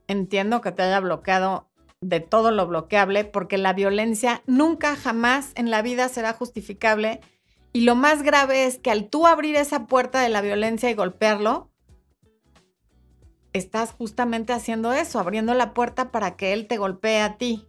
[0.08, 1.70] entiendo que te haya bloqueado
[2.02, 7.20] de todo lo bloqueable, porque la violencia nunca jamás en la vida será justificable.
[7.72, 10.94] Y lo más grave es que al tú abrir esa puerta de la violencia y
[10.94, 11.70] golpearlo,
[13.52, 17.66] estás justamente haciendo eso, abriendo la puerta para que él te golpee a ti.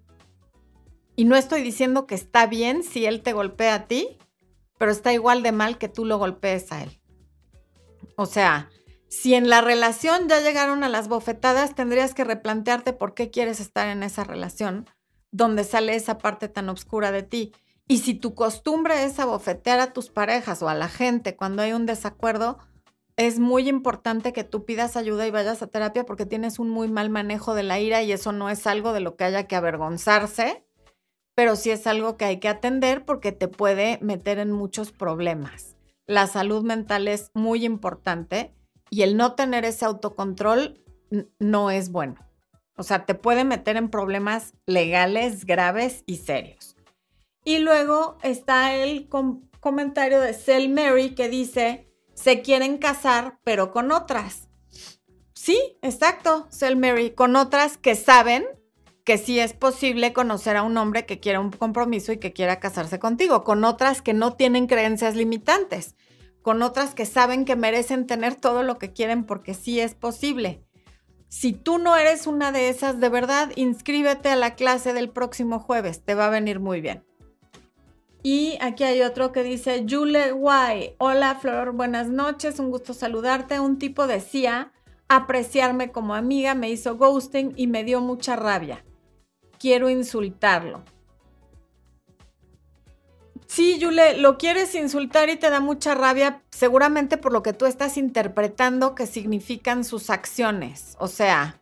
[1.16, 4.18] Y no estoy diciendo que está bien si él te golpea a ti,
[4.80, 7.00] pero está igual de mal que tú lo golpees a él.
[8.16, 8.70] O sea,
[9.14, 13.60] si en la relación ya llegaron a las bofetadas, tendrías que replantearte por qué quieres
[13.60, 14.90] estar en esa relación
[15.32, 17.54] donde sale esa parte tan oscura de ti.
[17.88, 21.74] Y si tu costumbre es abofetear a tus parejas o a la gente cuando hay
[21.74, 22.58] un desacuerdo,
[23.16, 26.88] es muy importante que tú pidas ayuda y vayas a terapia porque tienes un muy
[26.88, 29.56] mal manejo de la ira y eso no es algo de lo que haya que
[29.56, 30.66] avergonzarse,
[31.36, 35.76] pero sí es algo que hay que atender porque te puede meter en muchos problemas.
[36.08, 38.56] La salud mental es muy importante
[38.94, 40.80] y el no tener ese autocontrol
[41.40, 42.16] no es bueno.
[42.78, 46.76] O sea, te puede meter en problemas legales graves y serios.
[47.44, 49.10] Y luego está el
[49.60, 54.48] comentario de Sel Mary que dice, se quieren casar, pero con otras.
[55.34, 58.46] Sí, exacto, Sel Mary, con otras que saben
[59.04, 62.60] que sí es posible conocer a un hombre que quiera un compromiso y que quiera
[62.60, 65.96] casarse contigo, con otras que no tienen creencias limitantes,
[66.44, 70.62] con otras que saben que merecen tener todo lo que quieren porque sí es posible.
[71.30, 75.58] Si tú no eres una de esas, de verdad, inscríbete a la clase del próximo
[75.58, 77.04] jueves, te va a venir muy bien.
[78.22, 83.60] Y aquí hay otro que dice, Jule Guay, hola Flor, buenas noches, un gusto saludarte.
[83.60, 84.72] Un tipo decía,
[85.08, 88.86] apreciarme como amiga, me hizo ghosting y me dio mucha rabia.
[89.60, 90.84] Quiero insultarlo.
[93.54, 97.68] Sí, Yule, lo quieres insultar y te da mucha rabia, seguramente por lo que tú
[97.68, 100.96] estás interpretando que significan sus acciones.
[100.98, 101.62] O sea,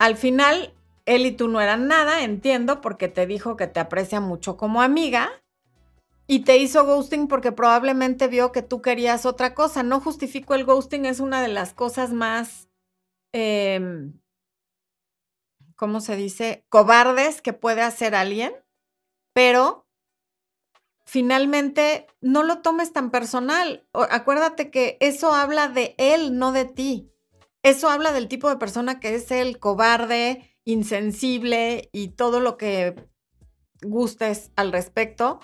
[0.00, 0.74] al final,
[1.06, 4.82] él y tú no eran nada, entiendo, porque te dijo que te aprecia mucho como
[4.82, 5.30] amiga
[6.26, 9.84] y te hizo ghosting porque probablemente vio que tú querías otra cosa.
[9.84, 12.68] No justifico el ghosting, es una de las cosas más,
[13.32, 14.20] em,
[15.76, 16.64] ¿cómo se dice?
[16.68, 18.52] Cobardes que puede hacer alguien,
[19.32, 19.81] pero
[21.12, 23.86] finalmente no lo tomes tan personal.
[23.92, 27.12] acuérdate que eso habla de él, no de ti.
[27.62, 33.10] Eso habla del tipo de persona que es el cobarde, insensible y todo lo que
[33.82, 35.40] gustes al respecto.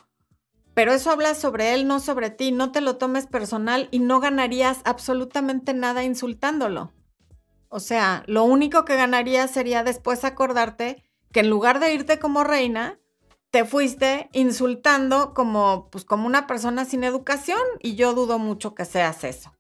[0.72, 2.50] Pero eso habla sobre él, no sobre ti.
[2.50, 6.94] No te lo tomes personal y no ganarías absolutamente nada insultándolo.
[7.68, 12.42] O sea, lo único que ganarías sería después acordarte que en lugar de irte como
[12.42, 12.98] reina,
[13.50, 18.84] te fuiste insultando como, pues, como una persona sin educación y yo dudo mucho que
[18.84, 19.52] seas eso.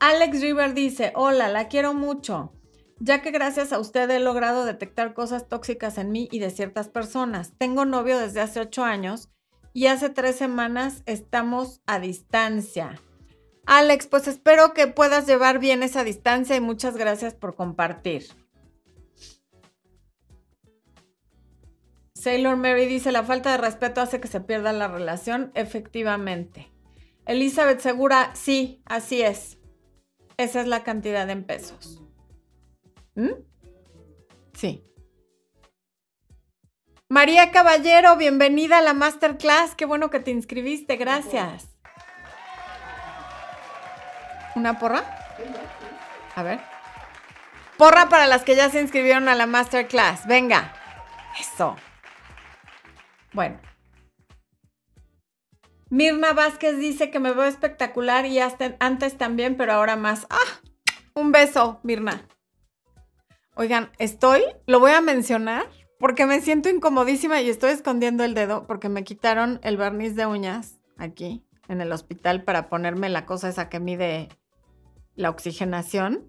[0.00, 2.52] Alex River dice, hola, la quiero mucho,
[2.98, 6.88] ya que gracias a usted he logrado detectar cosas tóxicas en mí y de ciertas
[6.88, 7.52] personas.
[7.56, 9.30] Tengo novio desde hace ocho años
[9.72, 13.00] y hace tres semanas estamos a distancia.
[13.66, 18.26] Alex, pues espero que puedas llevar bien esa distancia y muchas gracias por compartir.
[22.24, 25.52] Sailor Mary dice, la falta de respeto hace que se pierda la relación.
[25.54, 26.72] Efectivamente.
[27.26, 29.58] Elizabeth Segura, sí, así es.
[30.38, 32.00] Esa es la cantidad en pesos.
[33.14, 33.32] ¿Mm?
[34.54, 34.82] Sí.
[37.10, 39.74] María Caballero, bienvenida a la masterclass.
[39.74, 40.96] Qué bueno que te inscribiste.
[40.96, 41.68] Gracias.
[44.54, 45.04] ¿Una porra?
[46.34, 46.58] A ver.
[47.76, 50.26] Porra para las que ya se inscribieron a la masterclass.
[50.26, 50.72] Venga.
[51.38, 51.76] Eso.
[53.34, 53.60] Bueno.
[55.90, 60.26] Mirna Vázquez dice que me veo espectacular y hasta antes también, pero ahora más.
[60.30, 60.60] ¡Ah!
[61.14, 62.26] Un beso, Mirna.
[63.54, 65.66] Oigan, estoy, lo voy a mencionar
[66.00, 70.26] porque me siento incomodísima y estoy escondiendo el dedo porque me quitaron el barniz de
[70.26, 74.28] uñas aquí en el hospital para ponerme la cosa esa que mide
[75.14, 76.26] la oxigenación.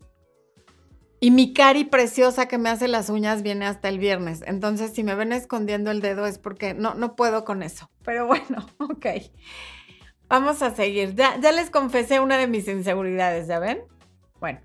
[1.26, 4.44] Y mi cari preciosa que me hace las uñas viene hasta el viernes.
[4.46, 7.90] Entonces, si me ven escondiendo el dedo es porque no, no puedo con eso.
[8.04, 9.08] Pero bueno, ok.
[10.28, 11.16] Vamos a seguir.
[11.16, 13.82] Ya, ya les confesé una de mis inseguridades, ¿ya ven?
[14.40, 14.60] Bueno.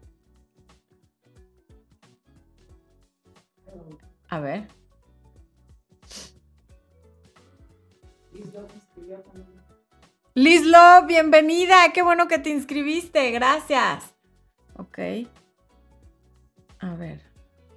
[4.29, 4.69] A ver.
[10.35, 11.91] Lizlo, bienvenida.
[11.95, 13.31] Qué bueno que te inscribiste.
[13.31, 14.15] Gracias.
[14.77, 14.99] Ok.
[16.81, 17.23] A ver.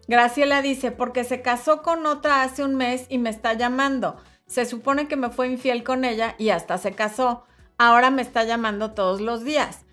[0.07, 4.17] Graciela dice, porque se casó con otra hace un mes y me está llamando.
[4.47, 7.43] Se supone que me fue infiel con ella y hasta se casó.
[7.77, 9.85] Ahora me está llamando todos los días.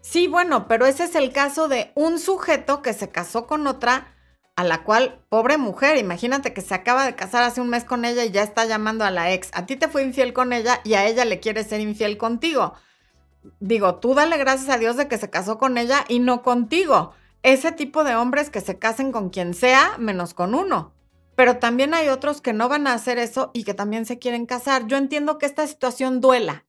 [0.00, 4.08] Sí, bueno, pero ese es el caso de un sujeto que se casó con otra
[4.56, 8.04] a la cual, pobre mujer, imagínate que se acaba de casar hace un mes con
[8.04, 9.50] ella y ya está llamando a la ex.
[9.52, 12.74] A ti te fue infiel con ella y a ella le quiere ser infiel contigo.
[13.60, 17.14] Digo, tú dale gracias a Dios de que se casó con ella y no contigo
[17.44, 20.94] ese tipo de hombres que se casen con quien sea, menos con uno.
[21.36, 24.46] Pero también hay otros que no van a hacer eso y que también se quieren
[24.46, 24.86] casar.
[24.86, 26.64] Yo entiendo que esta situación duela,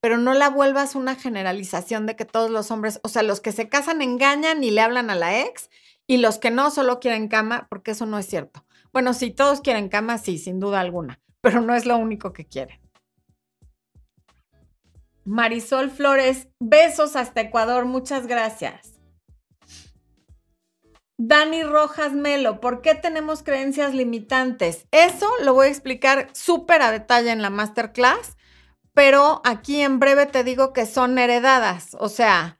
[0.00, 3.50] pero no la vuelvas una generalización de que todos los hombres, o sea, los que
[3.50, 5.68] se casan engañan y le hablan a la ex
[6.06, 8.64] y los que no solo quieren cama, porque eso no es cierto.
[8.92, 12.46] Bueno, si todos quieren cama, sí, sin duda alguna, pero no es lo único que
[12.46, 12.78] quieren.
[15.24, 18.99] Marisol Flores, besos hasta Ecuador, muchas gracias.
[21.22, 24.86] Dani Rojas Melo, ¿por qué tenemos creencias limitantes?
[24.90, 28.38] Eso lo voy a explicar súper a detalle en la masterclass,
[28.94, 31.94] pero aquí en breve te digo que son heredadas.
[32.00, 32.58] O sea,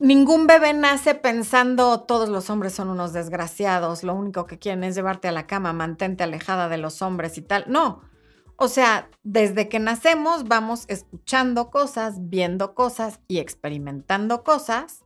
[0.00, 4.96] Ningún bebé nace pensando todos los hombres son unos desgraciados, lo único que quieren es
[4.96, 7.64] llevarte a la cama, mantente alejada de los hombres y tal.
[7.68, 8.02] No,
[8.56, 15.03] o sea, desde que nacemos vamos escuchando cosas, viendo cosas y experimentando cosas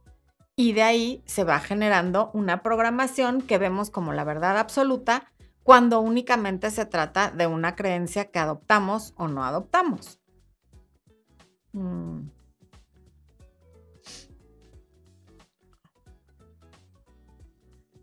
[0.59, 5.31] y de ahí se va generando una programación que vemos como la verdad absoluta
[5.63, 10.19] cuando únicamente se trata de una creencia que adoptamos o no adoptamos.
[11.73, 12.23] Mm.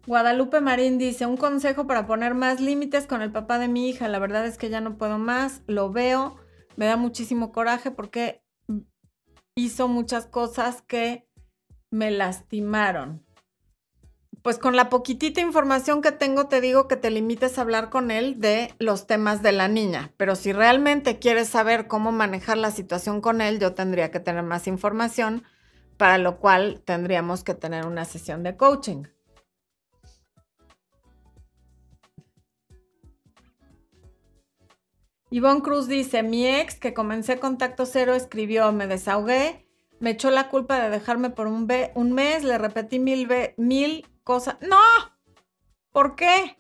[0.08, 4.08] Guadalupe Marín dice, un consejo para poner más límites con el papá de mi hija.
[4.08, 6.38] La verdad es que ya no puedo más, lo veo,
[6.78, 8.46] me da muchísimo coraje porque
[9.56, 11.28] hizo muchas cosas que
[11.96, 13.26] me lastimaron.
[14.42, 18.12] Pues con la poquitita información que tengo te digo que te limites a hablar con
[18.12, 22.70] él de los temas de la niña, pero si realmente quieres saber cómo manejar la
[22.70, 25.44] situación con él, yo tendría que tener más información,
[25.98, 29.06] para lo cual tendríamos que tener una sesión de coaching.
[35.32, 39.65] Ivonne Cruz dice, mi ex que comencé contacto cero escribió, me desahogué,
[40.00, 43.28] me echó la culpa de dejarme por un, un mes, le repetí mil,
[43.58, 44.58] mil cosas.
[44.62, 44.78] No,
[45.92, 46.58] ¿por qué?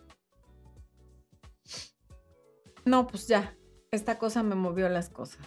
[2.85, 3.57] No, pues ya,
[3.91, 5.45] esta cosa me movió las cosas.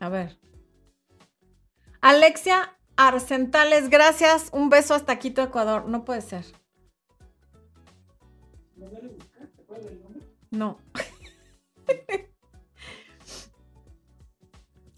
[0.00, 0.38] A ver.
[2.00, 4.50] Alexia Arcentales, gracias.
[4.52, 5.88] Un beso hasta Quito, Ecuador.
[5.88, 6.44] No puede ser.
[10.50, 10.78] No.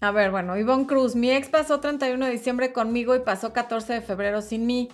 [0.05, 3.91] A ver, bueno, Ivonne Cruz, mi ex pasó 31 de diciembre conmigo y pasó 14
[3.93, 4.91] de febrero sin mí.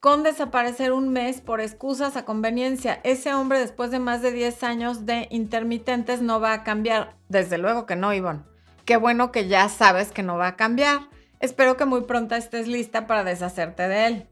[0.00, 4.62] Con desaparecer un mes por excusas a conveniencia, ese hombre después de más de 10
[4.64, 7.16] años de intermitentes no va a cambiar.
[7.30, 8.42] Desde luego que no, Ivonne.
[8.84, 11.08] Qué bueno que ya sabes que no va a cambiar.
[11.38, 14.28] Espero que muy pronto estés lista para deshacerte de él.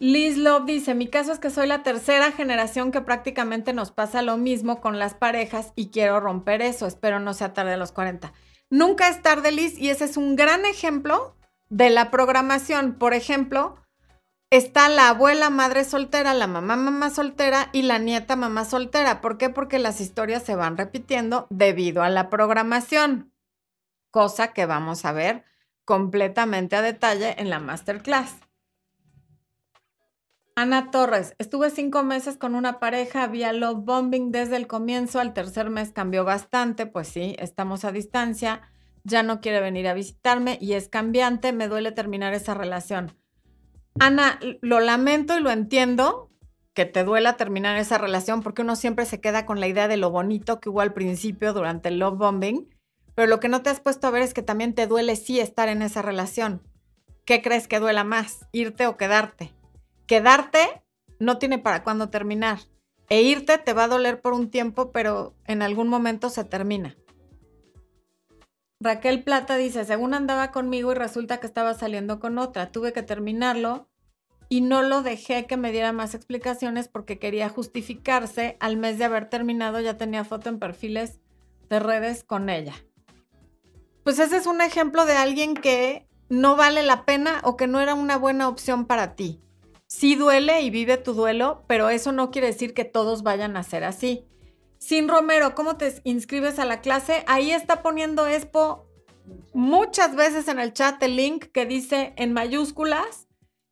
[0.00, 4.22] Liz Love dice, mi caso es que soy la tercera generación que prácticamente nos pasa
[4.22, 6.86] lo mismo con las parejas y quiero romper eso.
[6.86, 8.32] Espero no sea tarde a los 40.
[8.70, 11.36] Nunca es tarde, Liz, y ese es un gran ejemplo
[11.68, 12.94] de la programación.
[12.94, 13.76] Por ejemplo,
[14.50, 19.20] está la abuela madre soltera, la mamá mamá soltera y la nieta mamá soltera.
[19.20, 19.48] ¿Por qué?
[19.48, 23.32] Porque las historias se van repitiendo debido a la programación,
[24.10, 25.44] cosa que vamos a ver
[25.84, 28.43] completamente a detalle en la masterclass.
[30.56, 35.34] Ana Torres, estuve cinco meses con una pareja, había love bombing desde el comienzo, al
[35.34, 38.62] tercer mes cambió bastante, pues sí, estamos a distancia,
[39.02, 43.18] ya no quiere venir a visitarme y es cambiante, me duele terminar esa relación.
[43.98, 46.30] Ana, lo lamento y lo entiendo
[46.72, 49.96] que te duela terminar esa relación porque uno siempre se queda con la idea de
[49.96, 52.70] lo bonito que hubo al principio durante el love bombing,
[53.16, 55.40] pero lo que no te has puesto a ver es que también te duele sí
[55.40, 56.62] estar en esa relación.
[57.24, 59.52] ¿Qué crees que duela más, irte o quedarte?
[60.06, 60.82] Quedarte
[61.18, 62.60] no tiene para cuándo terminar.
[63.08, 66.96] E irte te va a doler por un tiempo, pero en algún momento se termina.
[68.80, 73.02] Raquel Plata dice, según andaba conmigo y resulta que estaba saliendo con otra, tuve que
[73.02, 73.88] terminarlo
[74.48, 78.56] y no lo dejé que me diera más explicaciones porque quería justificarse.
[78.60, 81.20] Al mes de haber terminado ya tenía foto en perfiles
[81.70, 82.74] de redes con ella.
[84.02, 87.80] Pues ese es un ejemplo de alguien que no vale la pena o que no
[87.80, 89.43] era una buena opción para ti
[89.94, 93.62] sí duele y vive tu duelo, pero eso no quiere decir que todos vayan a
[93.62, 94.26] ser así.
[94.78, 97.24] Sin Romero, ¿cómo te inscribes a la clase?
[97.28, 98.88] Ahí está poniendo Expo
[99.52, 103.28] muchas veces en el chat el link que dice en mayúsculas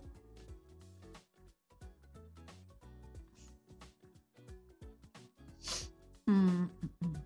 [6.27, 6.71] Mm, mm,
[7.01, 7.17] mm.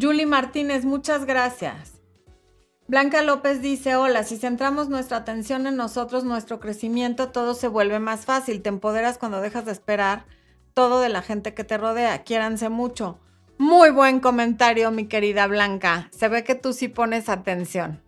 [0.00, 1.96] Julie Martínez, muchas gracias.
[2.88, 7.98] Blanca López dice, hola, si centramos nuestra atención en nosotros, nuestro crecimiento, todo se vuelve
[7.98, 8.62] más fácil.
[8.62, 10.24] Te empoderas cuando dejas de esperar
[10.72, 12.22] todo de la gente que te rodea.
[12.22, 13.18] Quiéranse mucho.
[13.58, 16.10] Muy buen comentario, mi querida Blanca.
[16.12, 18.02] Se ve que tú sí pones atención.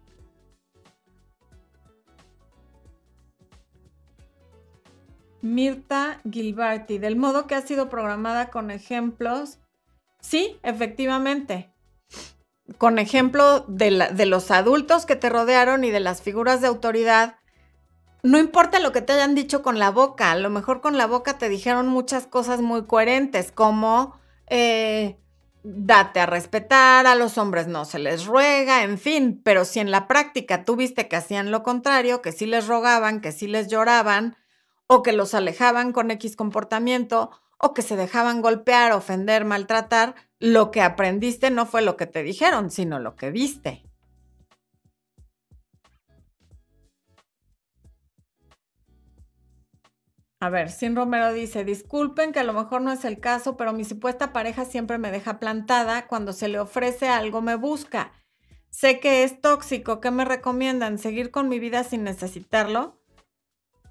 [5.41, 9.59] Mirta Gilberti, del modo que ha sido programada con ejemplos.
[10.21, 11.73] Sí, efectivamente.
[12.77, 17.37] Con ejemplo de, de, los adultos que te rodearon y de las figuras de autoridad.
[18.23, 21.07] No importa lo que te hayan dicho con la boca, a lo mejor con la
[21.07, 24.19] boca te dijeron muchas cosas muy coherentes, como
[24.49, 25.19] eh,
[25.71, 29.91] date a respetar, a los hombres no se les ruega, en fin, pero si en
[29.91, 33.69] la práctica tú viste que hacían lo contrario, que sí les rogaban, que sí les
[33.69, 34.37] lloraban,
[34.87, 40.71] o que los alejaban con X comportamiento, o que se dejaban golpear, ofender, maltratar, lo
[40.71, 43.88] que aprendiste no fue lo que te dijeron, sino lo que viste.
[50.41, 53.73] A ver, Sin Romero dice, disculpen que a lo mejor no es el caso, pero
[53.73, 58.13] mi supuesta pareja siempre me deja plantada, cuando se le ofrece algo me busca.
[58.71, 60.99] Sé que es tóxico, ¿qué me recomiendan?
[60.99, 63.03] ¿Seguir con mi vida sin necesitarlo?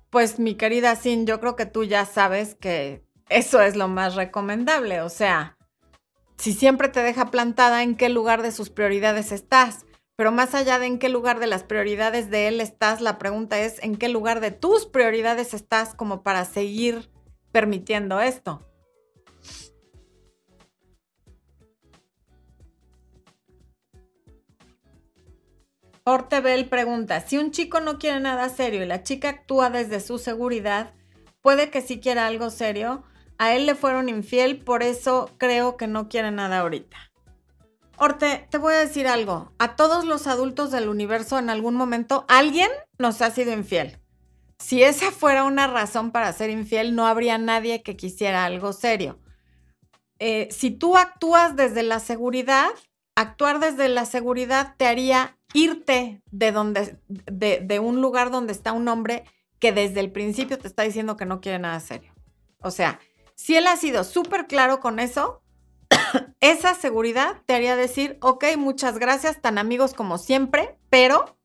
[0.09, 4.15] Pues mi querida Sin, yo creo que tú ya sabes que eso es lo más
[4.15, 5.01] recomendable.
[5.01, 5.57] O sea,
[6.37, 9.86] si siempre te deja plantada, ¿en qué lugar de sus prioridades estás?
[10.17, 13.59] Pero más allá de en qué lugar de las prioridades de él estás, la pregunta
[13.59, 17.11] es en qué lugar de tus prioridades estás como para seguir
[17.51, 18.67] permitiendo esto.
[26.03, 30.17] Ortebel pregunta, si un chico no quiere nada serio y la chica actúa desde su
[30.17, 30.95] seguridad,
[31.43, 33.03] puede que sí quiera algo serio.
[33.37, 37.06] A él le fueron infiel, por eso creo que no quiere nada ahorita.
[37.99, 39.51] Orte, te voy a decir algo.
[39.57, 42.69] A todos los adultos del universo en algún momento alguien
[42.99, 43.99] nos ha sido infiel.
[44.59, 49.19] Si esa fuera una razón para ser infiel, no habría nadie que quisiera algo serio.
[50.19, 52.67] Eh, si tú actúas desde la seguridad,
[53.15, 58.73] actuar desde la seguridad te haría irte de, donde, de, de un lugar donde está
[58.73, 59.25] un hombre
[59.59, 62.13] que desde el principio te está diciendo que no quiere nada serio.
[62.59, 62.99] O sea,
[63.35, 65.41] si él ha sido súper claro con eso,
[66.39, 71.37] esa seguridad te haría decir, ok, muchas gracias, tan amigos como siempre, pero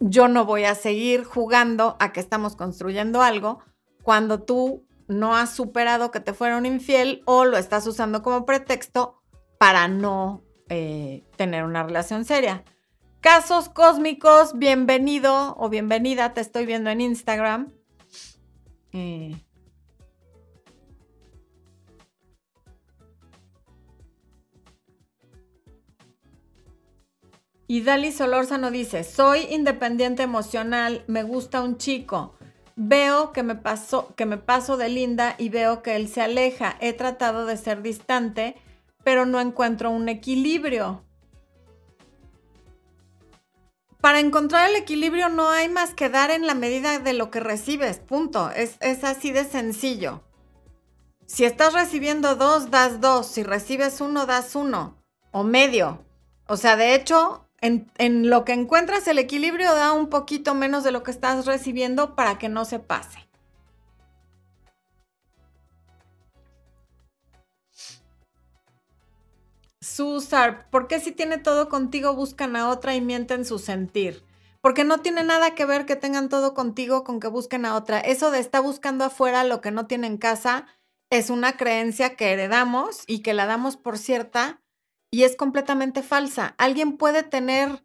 [0.00, 3.60] yo no voy a seguir jugando a que estamos construyendo algo
[4.02, 9.20] cuando tú no has superado que te fueron infiel o lo estás usando como pretexto
[9.58, 12.64] para no eh, tener una relación seria.
[13.20, 17.70] Casos cósmicos, bienvenido o bienvenida, te estoy viendo en Instagram.
[18.92, 19.36] Eh.
[27.70, 32.34] Y Dali Solórzano dice, soy independiente emocional, me gusta un chico.
[32.74, 36.76] Veo que me, paso, que me paso de linda y veo que él se aleja.
[36.80, 38.56] He tratado de ser distante,
[39.04, 41.04] pero no encuentro un equilibrio.
[44.00, 47.38] Para encontrar el equilibrio no hay más que dar en la medida de lo que
[47.38, 48.50] recibes, punto.
[48.50, 50.24] Es, es así de sencillo.
[51.24, 53.28] Si estás recibiendo dos, das dos.
[53.28, 55.00] Si recibes uno, das uno.
[55.30, 56.04] O medio.
[56.48, 60.92] O sea, de hecho, en, lo que encuentras el equilibrio da un poquito menos de
[60.92, 63.26] lo que estás recibiendo para que no se pase.
[69.80, 74.24] Susar, ¿por qué si tiene todo contigo buscan a otra y mienten su sentir?
[74.62, 77.98] Porque no tiene nada que ver que tengan todo contigo con que busquen a otra.
[77.98, 80.66] Eso de estar buscando afuera lo que no tiene en casa
[81.10, 84.59] es una creencia que heredamos y que la damos por cierta
[85.10, 86.54] y es completamente falsa.
[86.58, 87.84] Alguien puede tener,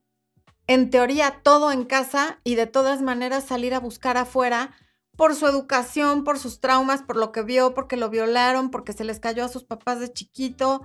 [0.68, 4.72] en teoría, todo en casa y de todas maneras salir a buscar afuera
[5.16, 9.06] por su educación, por sus traumas, por lo que vio, porque lo violaron, porque se
[9.06, 10.84] les cayó a sus papás de chiquito,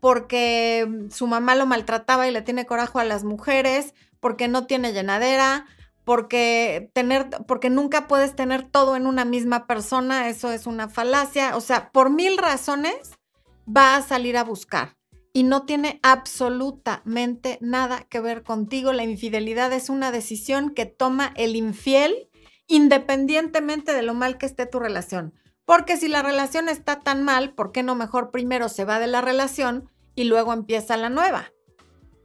[0.00, 4.92] porque su mamá lo maltrataba y le tiene coraje a las mujeres, porque no tiene
[4.92, 5.66] llenadera,
[6.04, 11.56] porque tener, porque nunca puedes tener todo en una misma persona, eso es una falacia,
[11.56, 13.18] o sea, por mil razones
[13.66, 14.99] va a salir a buscar
[15.32, 18.92] y no tiene absolutamente nada que ver contigo.
[18.92, 22.28] La infidelidad es una decisión que toma el infiel
[22.66, 25.34] independientemente de lo mal que esté tu relación.
[25.64, 29.06] Porque si la relación está tan mal, ¿por qué no mejor primero se va de
[29.06, 31.52] la relación y luego empieza la nueva?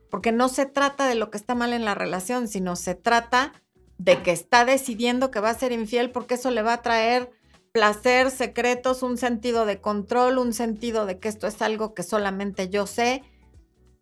[0.09, 3.53] Porque no se trata de lo que está mal en la relación, sino se trata
[3.97, 7.31] de que está decidiendo que va a ser infiel porque eso le va a traer
[7.75, 12.69] placer, secretos, un sentido de control, un sentido de que esto es algo que solamente
[12.69, 13.21] yo sé,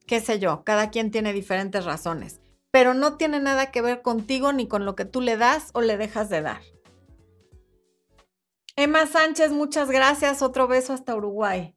[0.06, 4.54] qué sé yo, cada quien tiene diferentes razones, pero no tiene nada que ver contigo
[4.54, 6.62] ni con lo que tú le das o le dejas de dar.
[8.76, 10.44] Emma Sánchez, muchas gracias.
[10.44, 11.73] Otro beso hasta Uruguay.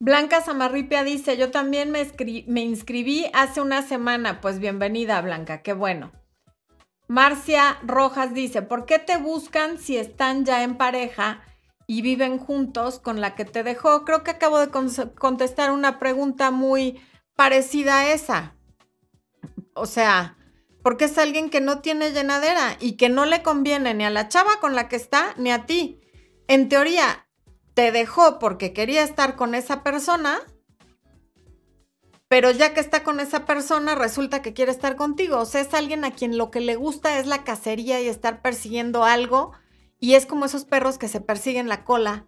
[0.00, 4.40] Blanca Samarripia dice, yo también me, inscribí hace una semana.
[4.40, 6.12] Pues bienvenida, Blanca, qué bueno.
[7.08, 11.42] Marcia Rojas dice, ¿por qué te buscan si están ya en pareja
[11.88, 14.04] y viven juntos con la que te dejó?
[14.04, 17.00] Creo que acabo de contestar una pregunta muy
[17.34, 18.54] parecida a esa.
[19.74, 20.36] O sea,
[20.84, 24.28] porque es alguien que no tiene llenadera y que no le conviene ni a la
[24.28, 26.00] chava con la que está ni a ti.
[26.46, 27.27] En teoría,
[27.78, 30.40] te dejó porque quería estar con esa persona,
[32.26, 35.38] pero ya que está con esa persona, resulta que quiere estar contigo.
[35.38, 38.42] O sea, es alguien a quien lo que le gusta es la cacería y estar
[38.42, 39.52] persiguiendo algo.
[40.00, 42.26] Y es como esos perros que se persiguen la cola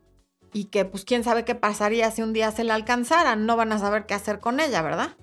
[0.52, 3.44] y que pues quién sabe qué pasaría si un día se la alcanzaran.
[3.44, 5.16] No van a saber qué hacer con ella, ¿verdad?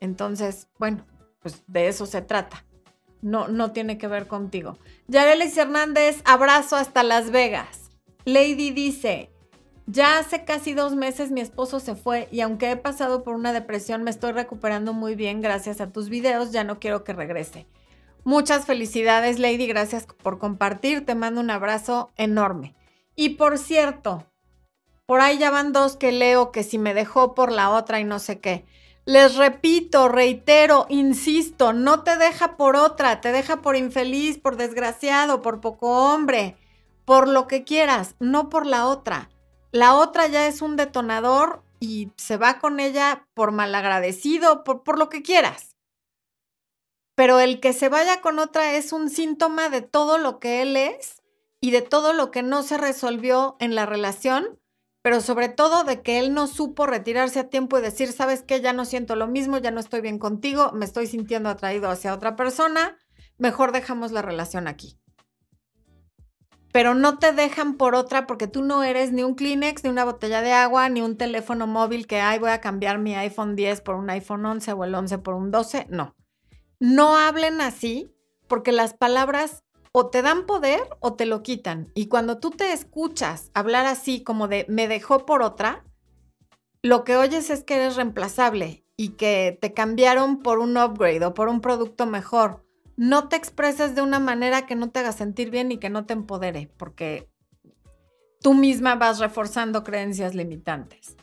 [0.00, 1.04] Entonces, bueno,
[1.40, 2.64] pues de eso se trata.
[3.20, 4.78] No, no tiene que ver contigo.
[5.08, 7.90] Yarelis Hernández, abrazo hasta Las Vegas.
[8.24, 9.33] Lady dice,
[9.86, 13.52] ya hace casi dos meses mi esposo se fue y aunque he pasado por una
[13.52, 17.66] depresión me estoy recuperando muy bien gracias a tus videos, ya no quiero que regrese.
[18.24, 22.74] Muchas felicidades Lady, gracias por compartir, te mando un abrazo enorme.
[23.14, 24.26] Y por cierto,
[25.06, 28.04] por ahí ya van dos que leo que si me dejó por la otra y
[28.04, 28.64] no sé qué.
[29.04, 35.42] Les repito, reitero, insisto, no te deja por otra, te deja por infeliz, por desgraciado,
[35.42, 36.56] por poco hombre,
[37.04, 39.28] por lo que quieras, no por la otra.
[39.74, 45.00] La otra ya es un detonador y se va con ella por malagradecido, por, por
[45.00, 45.74] lo que quieras.
[47.16, 50.76] Pero el que se vaya con otra es un síntoma de todo lo que él
[50.76, 51.24] es
[51.60, 54.60] y de todo lo que no se resolvió en la relación,
[55.02, 58.60] pero sobre todo de que él no supo retirarse a tiempo y decir, sabes qué,
[58.60, 62.14] ya no siento lo mismo, ya no estoy bien contigo, me estoy sintiendo atraído hacia
[62.14, 62.96] otra persona,
[63.38, 65.00] mejor dejamos la relación aquí
[66.74, 70.04] pero no te dejan por otra porque tú no eres ni un Kleenex, ni una
[70.04, 73.80] botella de agua, ni un teléfono móvil que, ay, voy a cambiar mi iPhone 10
[73.82, 75.86] por un iPhone 11 o el 11 por un 12.
[75.90, 76.16] No.
[76.80, 78.12] No hablen así
[78.48, 79.62] porque las palabras
[79.92, 81.92] o te dan poder o te lo quitan.
[81.94, 85.84] Y cuando tú te escuchas hablar así como de me dejó por otra,
[86.82, 91.34] lo que oyes es que eres reemplazable y que te cambiaron por un upgrade o
[91.34, 92.63] por un producto mejor
[92.96, 96.06] no te expreses de una manera que no te haga sentir bien y que no
[96.06, 97.28] te empodere, porque
[98.40, 101.16] tú misma vas reforzando creencias limitantes.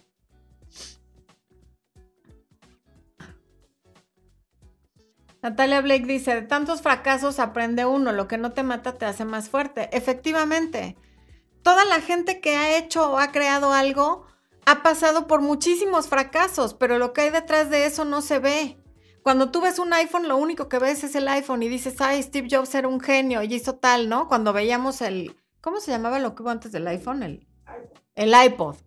[5.42, 9.26] Natalia Blake dice, de tantos fracasos aprende uno, lo que no te mata te hace
[9.26, 9.90] más fuerte.
[9.92, 10.96] Efectivamente,
[11.64, 14.28] toda la gente que ha hecho o ha creado algo
[14.68, 18.81] ha pasado por muchísimos fracasos, pero lo que hay detrás de eso no se ve.
[19.24, 22.24] Cuando tú ves un iPhone, lo único que ves es el iPhone y dices, ay,
[22.24, 24.28] Steve Jobs era un genio y hizo tal, ¿no?
[24.28, 27.22] Cuando veíamos el, ¿cómo se llamaba lo que hubo antes del iPhone?
[27.22, 27.48] El,
[28.16, 28.78] el iPod.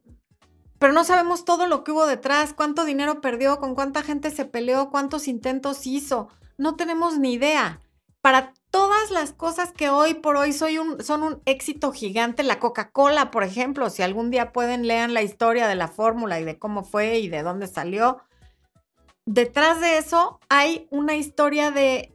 [0.81, 4.45] Pero no sabemos todo lo que hubo detrás, cuánto dinero perdió, con cuánta gente se
[4.45, 6.29] peleó, cuántos intentos hizo.
[6.59, 7.81] No tenemos ni idea.
[8.21, 12.59] Para todas las cosas que hoy por hoy soy un, son un éxito gigante, la
[12.59, 16.59] Coca-Cola, por ejemplo, si algún día pueden, lean la historia de la fórmula y de
[16.59, 18.19] cómo fue y de dónde salió
[19.27, 22.15] detrás de eso hay una historia de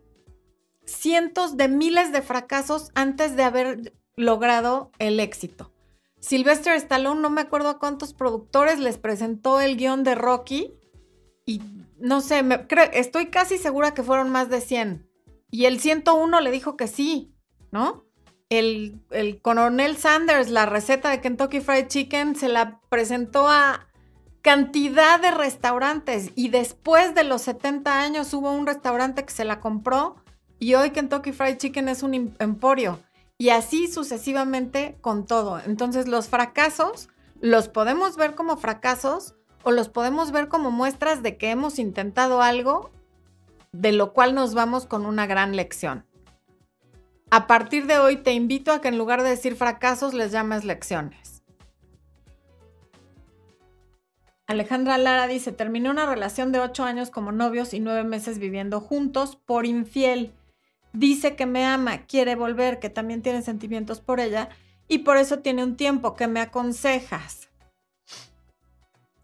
[0.85, 5.71] cientos de miles de fracasos antes de haber logrado el éxito.
[6.19, 10.73] Sylvester Stallone, no me acuerdo a cuántos productores les presentó el guion de Rocky
[11.45, 11.61] y
[11.97, 12.43] no sé,
[12.93, 15.09] estoy casi segura que fueron más de 100.
[15.51, 17.33] Y el 101 le dijo que sí,
[17.71, 18.05] ¿no?
[18.49, 23.88] El coronel Sanders, la receta de Kentucky Fried Chicken, se la presentó a
[24.41, 29.59] cantidad de restaurantes y después de los 70 años hubo un restaurante que se la
[29.59, 30.15] compró
[30.59, 32.99] y hoy Kentucky Fried Chicken es un emporio
[33.37, 35.59] y así sucesivamente con todo.
[35.59, 37.09] Entonces los fracasos
[37.41, 42.41] los podemos ver como fracasos o los podemos ver como muestras de que hemos intentado
[42.41, 42.91] algo
[43.71, 46.05] de lo cual nos vamos con una gran lección.
[47.29, 50.65] A partir de hoy te invito a que en lugar de decir fracasos les llames
[50.65, 51.38] lecciones.
[54.49, 58.81] Alejandra Lara dice, terminé una relación de ocho años como novios y nueve meses viviendo
[58.81, 60.33] juntos por infiel.
[60.91, 64.49] Dice que me ama, quiere volver, que también tiene sentimientos por ella
[64.87, 66.15] y por eso tiene un tiempo.
[66.15, 67.49] que me aconsejas?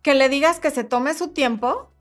[0.03, 1.91] Que le digas que se tome su tiempo,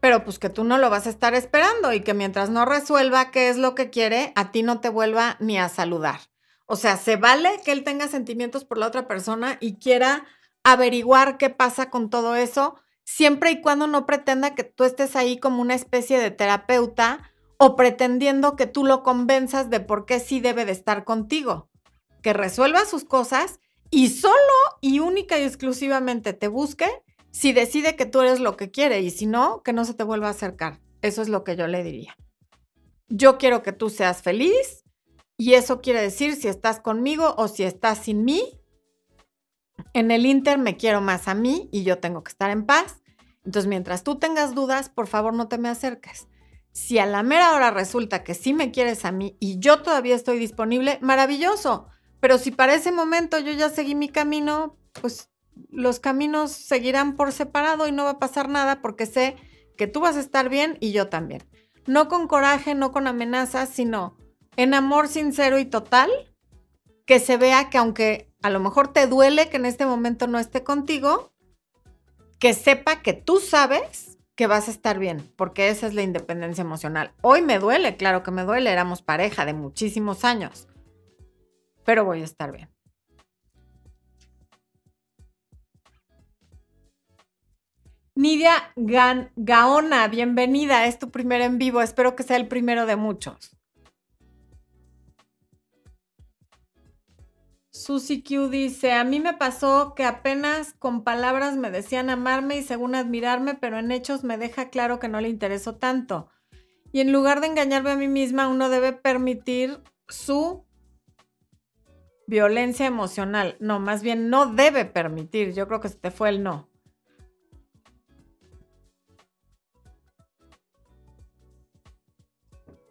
[0.00, 3.30] pero pues que tú no lo vas a estar esperando y que mientras no resuelva
[3.30, 6.18] qué es lo que quiere, a ti no te vuelva ni a saludar.
[6.66, 10.26] O sea, se vale que él tenga sentimientos por la otra persona y quiera
[10.64, 15.38] averiguar qué pasa con todo eso, siempre y cuando no pretenda que tú estés ahí
[15.38, 20.40] como una especie de terapeuta o pretendiendo que tú lo convenzas de por qué sí
[20.40, 21.68] debe de estar contigo.
[22.22, 23.60] Que resuelva sus cosas
[23.90, 24.34] y solo
[24.80, 26.88] y única y exclusivamente te busque
[27.30, 30.04] si decide que tú eres lo que quiere y si no, que no se te
[30.04, 30.80] vuelva a acercar.
[31.02, 32.16] Eso es lo que yo le diría.
[33.08, 34.84] Yo quiero que tú seas feliz
[35.36, 38.60] y eso quiere decir si estás conmigo o si estás sin mí.
[39.94, 43.02] En el Inter me quiero más a mí y yo tengo que estar en paz.
[43.44, 46.28] Entonces, mientras tú tengas dudas, por favor no te me acerques.
[46.72, 50.14] Si a la mera hora resulta que sí me quieres a mí y yo todavía
[50.14, 51.88] estoy disponible, maravilloso.
[52.20, 55.28] Pero si para ese momento yo ya seguí mi camino, pues
[55.70, 59.36] los caminos seguirán por separado y no va a pasar nada porque sé
[59.76, 61.42] que tú vas a estar bien y yo también.
[61.86, 64.16] No con coraje, no con amenazas, sino
[64.56, 66.10] en amor sincero y total,
[67.06, 70.38] que se vea que aunque a lo mejor te duele que en este momento no
[70.38, 71.32] esté contigo,
[72.38, 76.62] que sepa que tú sabes que vas a estar bien, porque esa es la independencia
[76.62, 77.12] emocional.
[77.20, 80.68] Hoy me duele, claro que me duele, éramos pareja de muchísimos años,
[81.84, 82.68] pero voy a estar bien.
[88.14, 93.56] Nidia Gaona, bienvenida, es tu primer en vivo, espero que sea el primero de muchos.
[97.82, 102.62] Susi Q dice, a mí me pasó que apenas con palabras me decían amarme y
[102.62, 106.28] según admirarme, pero en hechos me deja claro que no le interesó tanto.
[106.92, 110.64] Y en lugar de engañarme a mí misma, uno debe permitir su
[112.28, 113.56] violencia emocional.
[113.58, 115.52] No, más bien no debe permitir.
[115.52, 116.68] Yo creo que se te fue el no.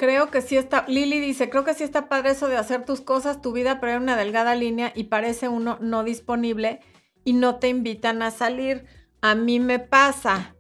[0.02, 3.02] Creo que sí está, Lili dice, creo que sí está padre eso de hacer tus
[3.02, 6.80] cosas, tu vida, pero hay una delgada línea y parece uno no disponible
[7.24, 8.88] y no te invitan a salir.
[9.22, 10.56] A mí me pasa.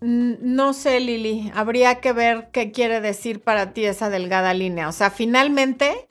[0.00, 4.88] No sé, Lili, habría que ver qué quiere decir para ti esa delgada línea.
[4.88, 6.08] O sea, finalmente,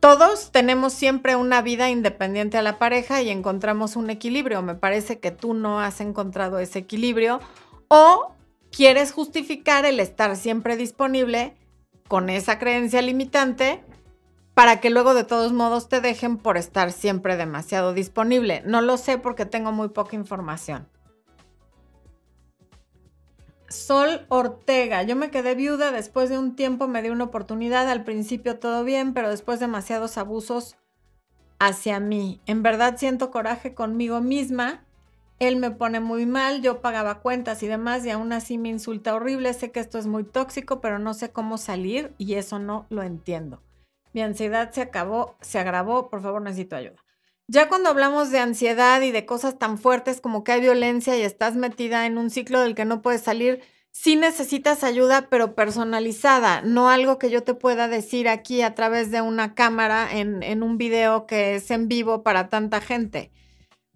[0.00, 4.62] todos tenemos siempre una vida independiente a la pareja y encontramos un equilibrio.
[4.62, 7.38] Me parece que tú no has encontrado ese equilibrio
[7.88, 8.34] o
[8.72, 11.54] quieres justificar el estar siempre disponible
[12.08, 13.84] con esa creencia limitante
[14.54, 18.62] para que luego de todos modos te dejen por estar siempre demasiado disponible.
[18.66, 20.88] No lo sé porque tengo muy poca información.
[23.68, 28.04] Sol Ortega, yo me quedé viuda, después de un tiempo me di una oportunidad, al
[28.04, 30.76] principio todo bien, pero después demasiados abusos
[31.58, 32.42] hacia mí.
[32.44, 34.84] En verdad siento coraje conmigo misma
[35.42, 39.12] él me pone muy mal, yo pagaba cuentas y demás y aún así me insulta
[39.12, 42.86] horrible, sé que esto es muy tóxico, pero no sé cómo salir y eso no
[42.90, 43.60] lo entiendo.
[44.12, 47.02] Mi ansiedad se acabó, se agravó, por favor necesito ayuda.
[47.48, 51.22] Ya cuando hablamos de ansiedad y de cosas tan fuertes como que hay violencia y
[51.22, 56.62] estás metida en un ciclo del que no puedes salir, sí necesitas ayuda, pero personalizada,
[56.62, 60.62] no algo que yo te pueda decir aquí a través de una cámara en, en
[60.62, 63.32] un video que es en vivo para tanta gente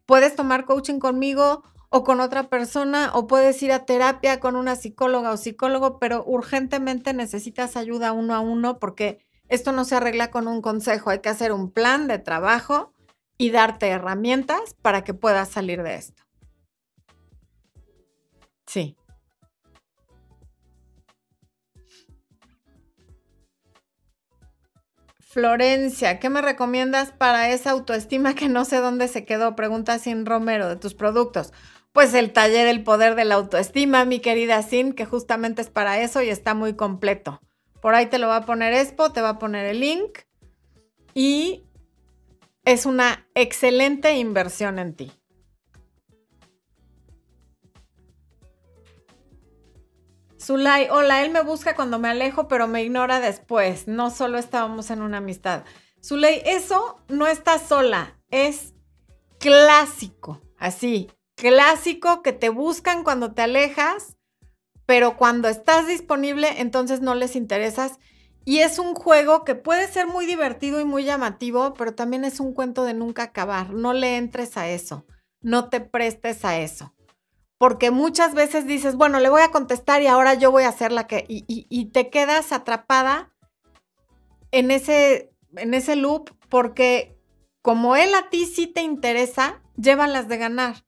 [0.06, 4.76] puedes tomar coaching conmigo o con otra persona o puedes ir a terapia con una
[4.76, 10.30] psicóloga o psicólogo, pero urgentemente necesitas ayuda uno a uno porque esto no se arregla
[10.30, 12.92] con un consejo, hay que hacer un plan de trabajo
[13.38, 16.22] y darte herramientas para que puedas salir de esto.
[18.66, 18.96] Sí.
[25.36, 29.54] Florencia, ¿qué me recomiendas para esa autoestima que no sé dónde se quedó?
[29.54, 31.52] Pregunta Sin Romero de tus productos.
[31.92, 36.00] Pues el taller El Poder de la Autoestima, mi querida Sin, que justamente es para
[36.00, 37.42] eso y está muy completo.
[37.82, 40.20] Por ahí te lo va a poner Expo, te va a poner el link
[41.12, 41.66] y
[42.64, 45.12] es una excelente inversión en ti.
[50.46, 53.88] Zulay, hola, él me busca cuando me alejo, pero me ignora después.
[53.88, 55.64] No solo estábamos en una amistad.
[56.00, 58.72] Zulay, eso no está sola, es
[59.40, 64.18] clásico, así, clásico que te buscan cuando te alejas,
[64.86, 67.98] pero cuando estás disponible, entonces no les interesas.
[68.44, 72.38] Y es un juego que puede ser muy divertido y muy llamativo, pero también es
[72.38, 73.70] un cuento de nunca acabar.
[73.70, 75.06] No le entres a eso,
[75.40, 76.95] no te prestes a eso
[77.58, 80.92] porque muchas veces dices, bueno, le voy a contestar y ahora yo voy a hacer
[80.92, 83.32] la que, y, te quedas atrapada
[84.50, 87.16] en ese, en ese loop porque
[87.62, 90.84] como él a ti sí te interesa, llévalas de ganar.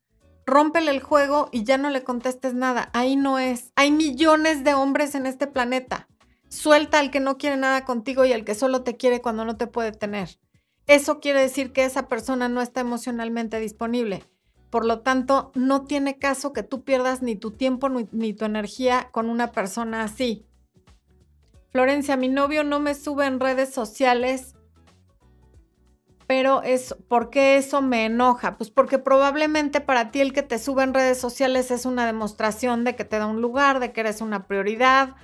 [0.46, 2.90] Rómpele el juego y ya no le contestes nada.
[2.94, 3.72] Ahí no es.
[3.76, 6.08] Hay millones de hombres en este planeta.
[6.48, 9.56] Suelta al que no quiere nada contigo y al que solo te quiere cuando no
[9.56, 10.38] te puede tener.
[10.86, 14.24] eso quiere decir que esa persona no está emocionalmente disponible.
[14.70, 19.08] Por lo tanto, no tiene caso que tú pierdas ni tu tiempo ni, tu energía
[19.12, 20.44] con una persona así.
[21.70, 24.54] Florencia, mi novio no me sube en redes sociales,
[26.26, 28.58] pero es, ¿por qué eso me enoja?
[28.58, 32.84] Pues porque probablemente para ti el que te sube en redes sociales es una demostración
[32.84, 35.16] de que te da un lugar, de que eres una prioridad.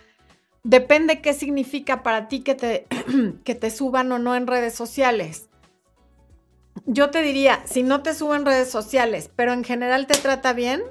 [0.63, 2.87] Depende qué significa para ti que te,
[3.45, 5.51] que te suban o no en redes sociales
[6.87, 10.83] yo te diría, si no te suben redes sociales, pero en general te trata bien,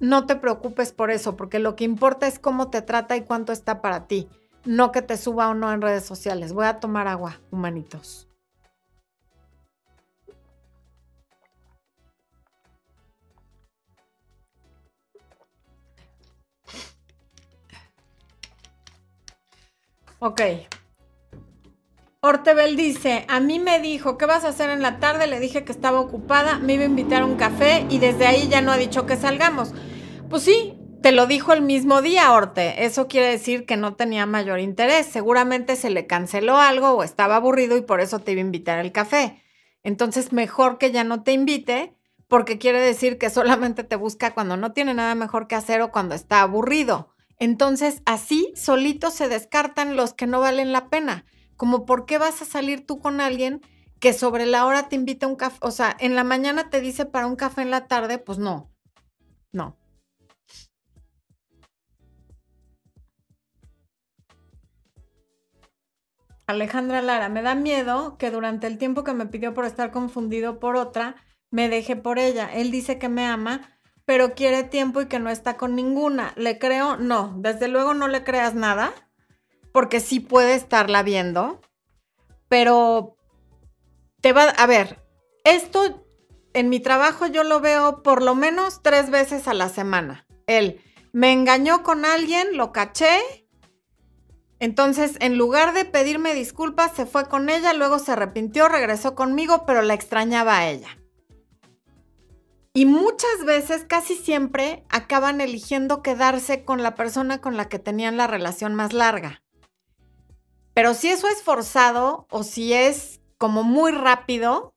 [0.00, 3.52] no te preocupes por eso, porque lo que importa es cómo te trata y cuánto
[3.52, 4.28] está para ti,
[4.64, 6.52] no que te suba o no en redes sociales.
[6.52, 8.28] Voy a tomar agua, humanitos.
[20.20, 20.40] Ok,
[22.20, 25.28] Ortebel dice, a mí me dijo, ¿qué vas a hacer en la tarde?
[25.28, 28.48] Le dije que estaba ocupada, me iba a invitar a un café y desde ahí
[28.48, 29.72] ya no ha dicho que salgamos.
[30.28, 32.84] Pues sí, te lo dijo el mismo día, Orte.
[32.84, 35.06] Eso quiere decir que no tenía mayor interés.
[35.06, 38.80] Seguramente se le canceló algo o estaba aburrido y por eso te iba a invitar
[38.80, 39.40] al café.
[39.84, 41.94] Entonces, mejor que ya no te invite
[42.26, 45.92] porque quiere decir que solamente te busca cuando no tiene nada mejor que hacer o
[45.92, 47.14] cuando está aburrido.
[47.38, 51.24] Entonces, así solitos se descartan los que no valen la pena.
[51.58, 53.60] Como por qué vas a salir tú con alguien
[53.98, 56.80] que sobre la hora te invita a un café, o sea, en la mañana te
[56.80, 58.70] dice para un café en la tarde, pues no,
[59.50, 59.76] no.
[66.46, 70.60] Alejandra Lara, me da miedo que durante el tiempo que me pidió por estar confundido
[70.60, 71.16] por otra,
[71.50, 72.48] me deje por ella.
[72.54, 73.68] Él dice que me ama,
[74.04, 76.34] pero quiere tiempo y que no está con ninguna.
[76.36, 76.96] ¿Le creo?
[76.96, 78.94] No, desde luego no le creas nada
[79.78, 81.60] porque sí puede estarla viendo,
[82.48, 83.16] pero
[84.20, 85.06] te va, a ver,
[85.44, 86.04] esto
[86.52, 90.26] en mi trabajo yo lo veo por lo menos tres veces a la semana.
[90.48, 90.80] Él
[91.12, 93.20] me engañó con alguien, lo caché,
[94.58, 99.64] entonces en lugar de pedirme disculpas, se fue con ella, luego se arrepintió, regresó conmigo,
[99.64, 100.98] pero la extrañaba a ella.
[102.74, 108.16] Y muchas veces, casi siempre, acaban eligiendo quedarse con la persona con la que tenían
[108.16, 109.40] la relación más larga.
[110.78, 114.76] Pero si eso es forzado o si es como muy rápido,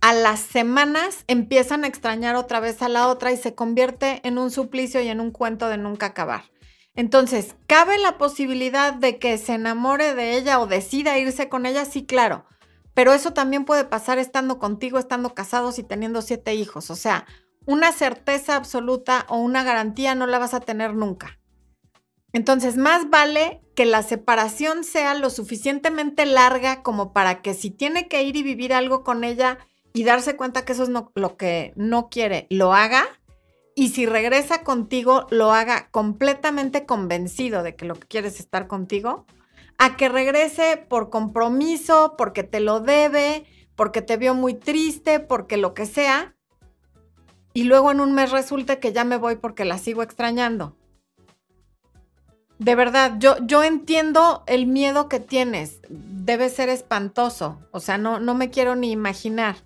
[0.00, 4.38] a las semanas empiezan a extrañar otra vez a la otra y se convierte en
[4.38, 6.44] un suplicio y en un cuento de nunca acabar.
[6.94, 11.86] Entonces, ¿cabe la posibilidad de que se enamore de ella o decida irse con ella?
[11.86, 12.44] Sí, claro.
[12.94, 16.88] Pero eso también puede pasar estando contigo, estando casados y teniendo siete hijos.
[16.88, 17.26] O sea,
[17.66, 21.39] una certeza absoluta o una garantía no la vas a tener nunca.
[22.32, 28.08] Entonces, más vale que la separación sea lo suficientemente larga como para que si tiene
[28.08, 29.58] que ir y vivir algo con ella
[29.92, 33.04] y darse cuenta que eso es lo que no quiere, lo haga.
[33.74, 38.66] Y si regresa contigo, lo haga completamente convencido de que lo que quiere es estar
[38.66, 39.24] contigo,
[39.78, 45.56] a que regrese por compromiso, porque te lo debe, porque te vio muy triste, porque
[45.56, 46.36] lo que sea,
[47.52, 50.76] y luego en un mes resulte que ya me voy porque la sigo extrañando.
[52.60, 55.80] De verdad, yo, yo entiendo el miedo que tienes.
[55.88, 57.58] Debe ser espantoso.
[57.70, 59.56] O sea, no, no me quiero ni imaginar.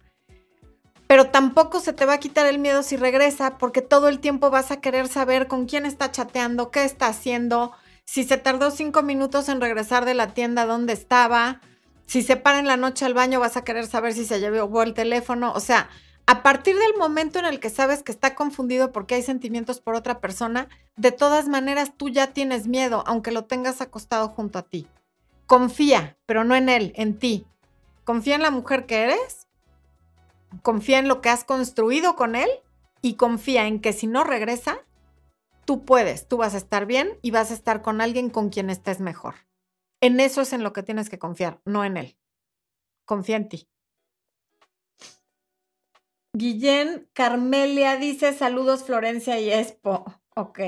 [1.08, 4.48] Pero tampoco se te va a quitar el miedo si regresa, porque todo el tiempo
[4.48, 7.72] vas a querer saber con quién está chateando, qué está haciendo,
[8.04, 11.60] si se tardó cinco minutos en regresar de la tienda donde estaba,
[12.06, 14.82] si se para en la noche al baño vas a querer saber si se llevó
[14.84, 15.52] el teléfono.
[15.52, 15.88] O sea,
[16.26, 19.94] a partir del momento en el que sabes que está confundido porque hay sentimientos por
[19.94, 24.62] otra persona, de todas maneras tú ya tienes miedo, aunque lo tengas acostado junto a
[24.62, 24.86] ti.
[25.46, 27.46] Confía, pero no en él, en ti.
[28.04, 29.48] Confía en la mujer que eres,
[30.62, 32.48] confía en lo que has construido con él
[33.02, 34.78] y confía en que si no regresa,
[35.66, 38.70] tú puedes, tú vas a estar bien y vas a estar con alguien con quien
[38.70, 39.34] estés mejor.
[40.00, 42.16] En eso es en lo que tienes que confiar, no en él.
[43.04, 43.68] Confía en ti.
[46.36, 50.04] Guillén Carmelia dice saludos Florencia y Expo.
[50.34, 50.58] Ok.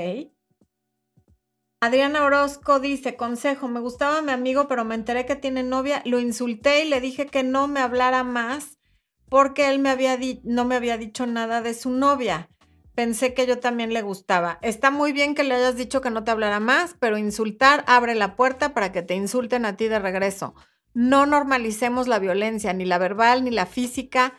[1.81, 6.19] Adriana Orozco dice, consejo, me gustaba mi amigo, pero me enteré que tiene novia, lo
[6.19, 8.79] insulté y le dije que no me hablara más
[9.27, 12.49] porque él me había no me había dicho nada de su novia.
[12.95, 14.59] Pensé que yo también le gustaba.
[14.61, 18.15] Está muy bien que le hayas dicho que no te hablara más, pero insultar abre
[18.15, 20.55] la puerta para que te insulten a ti de regreso.
[20.93, 24.33] No normalicemos la violencia, ni la verbal, ni la física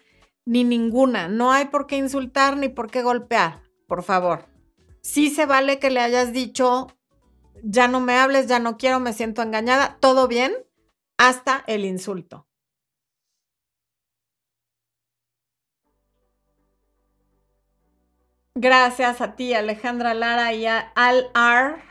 [0.48, 1.28] ni ninguna.
[1.28, 4.46] No hay por qué insultar ni por qué golpear, por favor.
[5.02, 6.88] Sí se vale que le hayas dicho,
[7.62, 10.54] ya no me hables, ya no quiero, me siento engañada, todo bien,
[11.18, 12.46] hasta el insulto.
[18.54, 21.84] Gracias a ti, Alejandra Lara y a Al Ar.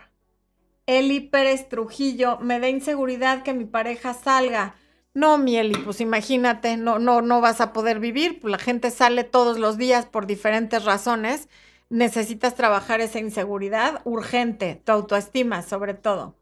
[0.87, 4.75] Eli Pérez Trujillo, me da inseguridad que mi pareja salga.
[5.17, 8.39] No, Mieli, pues imagínate, no, no, no vas a poder vivir.
[8.39, 11.49] Pues la gente sale todos los días por diferentes razones.
[11.89, 16.35] Necesitas trabajar esa inseguridad urgente, tu autoestima sobre todo.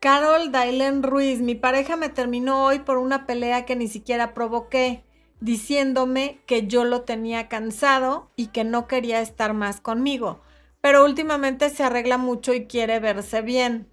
[0.00, 5.02] Carol Dailen Ruiz, mi pareja me terminó hoy por una pelea que ni siquiera provoqué,
[5.40, 10.42] diciéndome que yo lo tenía cansado y que no quería estar más conmigo,
[10.82, 13.88] pero últimamente se arregla mucho y quiere verse bien.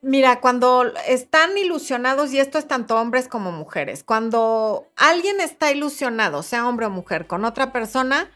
[0.00, 6.44] Mira, cuando están ilusionados, y esto es tanto hombres como mujeres, cuando alguien está ilusionado,
[6.44, 8.30] sea hombre o mujer, con otra persona,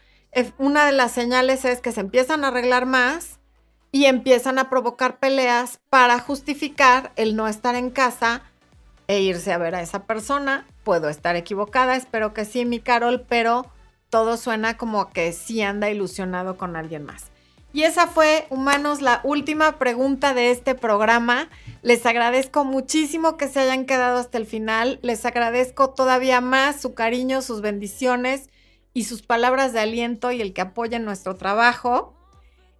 [0.57, 3.39] una de las señales es que se empiezan a arreglar más
[3.93, 8.41] y empiezan a provocar peleas para justificar el no estar en casa
[9.07, 10.65] e irse a ver a esa persona.
[10.83, 13.67] Puedo estar equivocada, espero que sí, mi Carol, pero
[14.09, 17.32] todo suena como que sí anda ilusionado con alguien más.
[17.73, 21.49] Y esa fue, humanos, la última pregunta de este programa.
[21.81, 24.99] Les agradezco muchísimo que se hayan quedado hasta el final.
[25.01, 28.51] Les agradezco todavía más su cariño, sus bendiciones
[28.93, 32.13] y sus palabras de aliento y el que apoyen nuestro trabajo.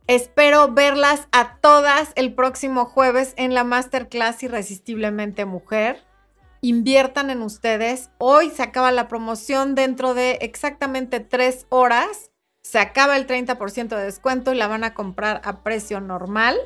[0.06, 6.04] Espero verlas a todas el próximo jueves en la Masterclass Irresistiblemente Mujer.
[6.62, 8.12] Inviertan en ustedes.
[8.20, 12.30] Hoy se acaba la promoción dentro de exactamente tres horas
[12.64, 16.57] se acaba el 30% de descuento y la van a comprar a precio normal,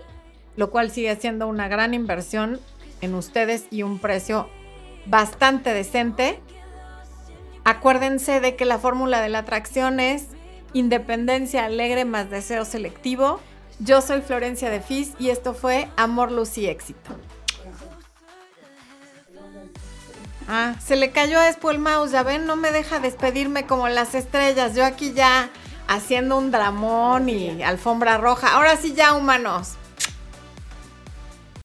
[0.56, 2.60] lo cual sigue siendo una gran inversión
[3.02, 4.48] en ustedes y un precio
[5.08, 6.39] bastante decente.
[7.64, 10.28] Acuérdense de que la fórmula de la atracción es
[10.72, 13.41] independencia alegre más deseo selectivo.
[13.80, 17.16] Yo soy Florencia de Fis y esto fue Amor, Luz y Éxito.
[20.48, 23.89] Ah, se le cayó a Expo el mouse, ya ven, no me deja despedirme como
[23.89, 24.76] las estrellas.
[24.76, 25.50] Yo aquí ya
[25.88, 28.56] haciendo un dramón y alfombra roja.
[28.56, 29.77] Ahora sí ya, humanos.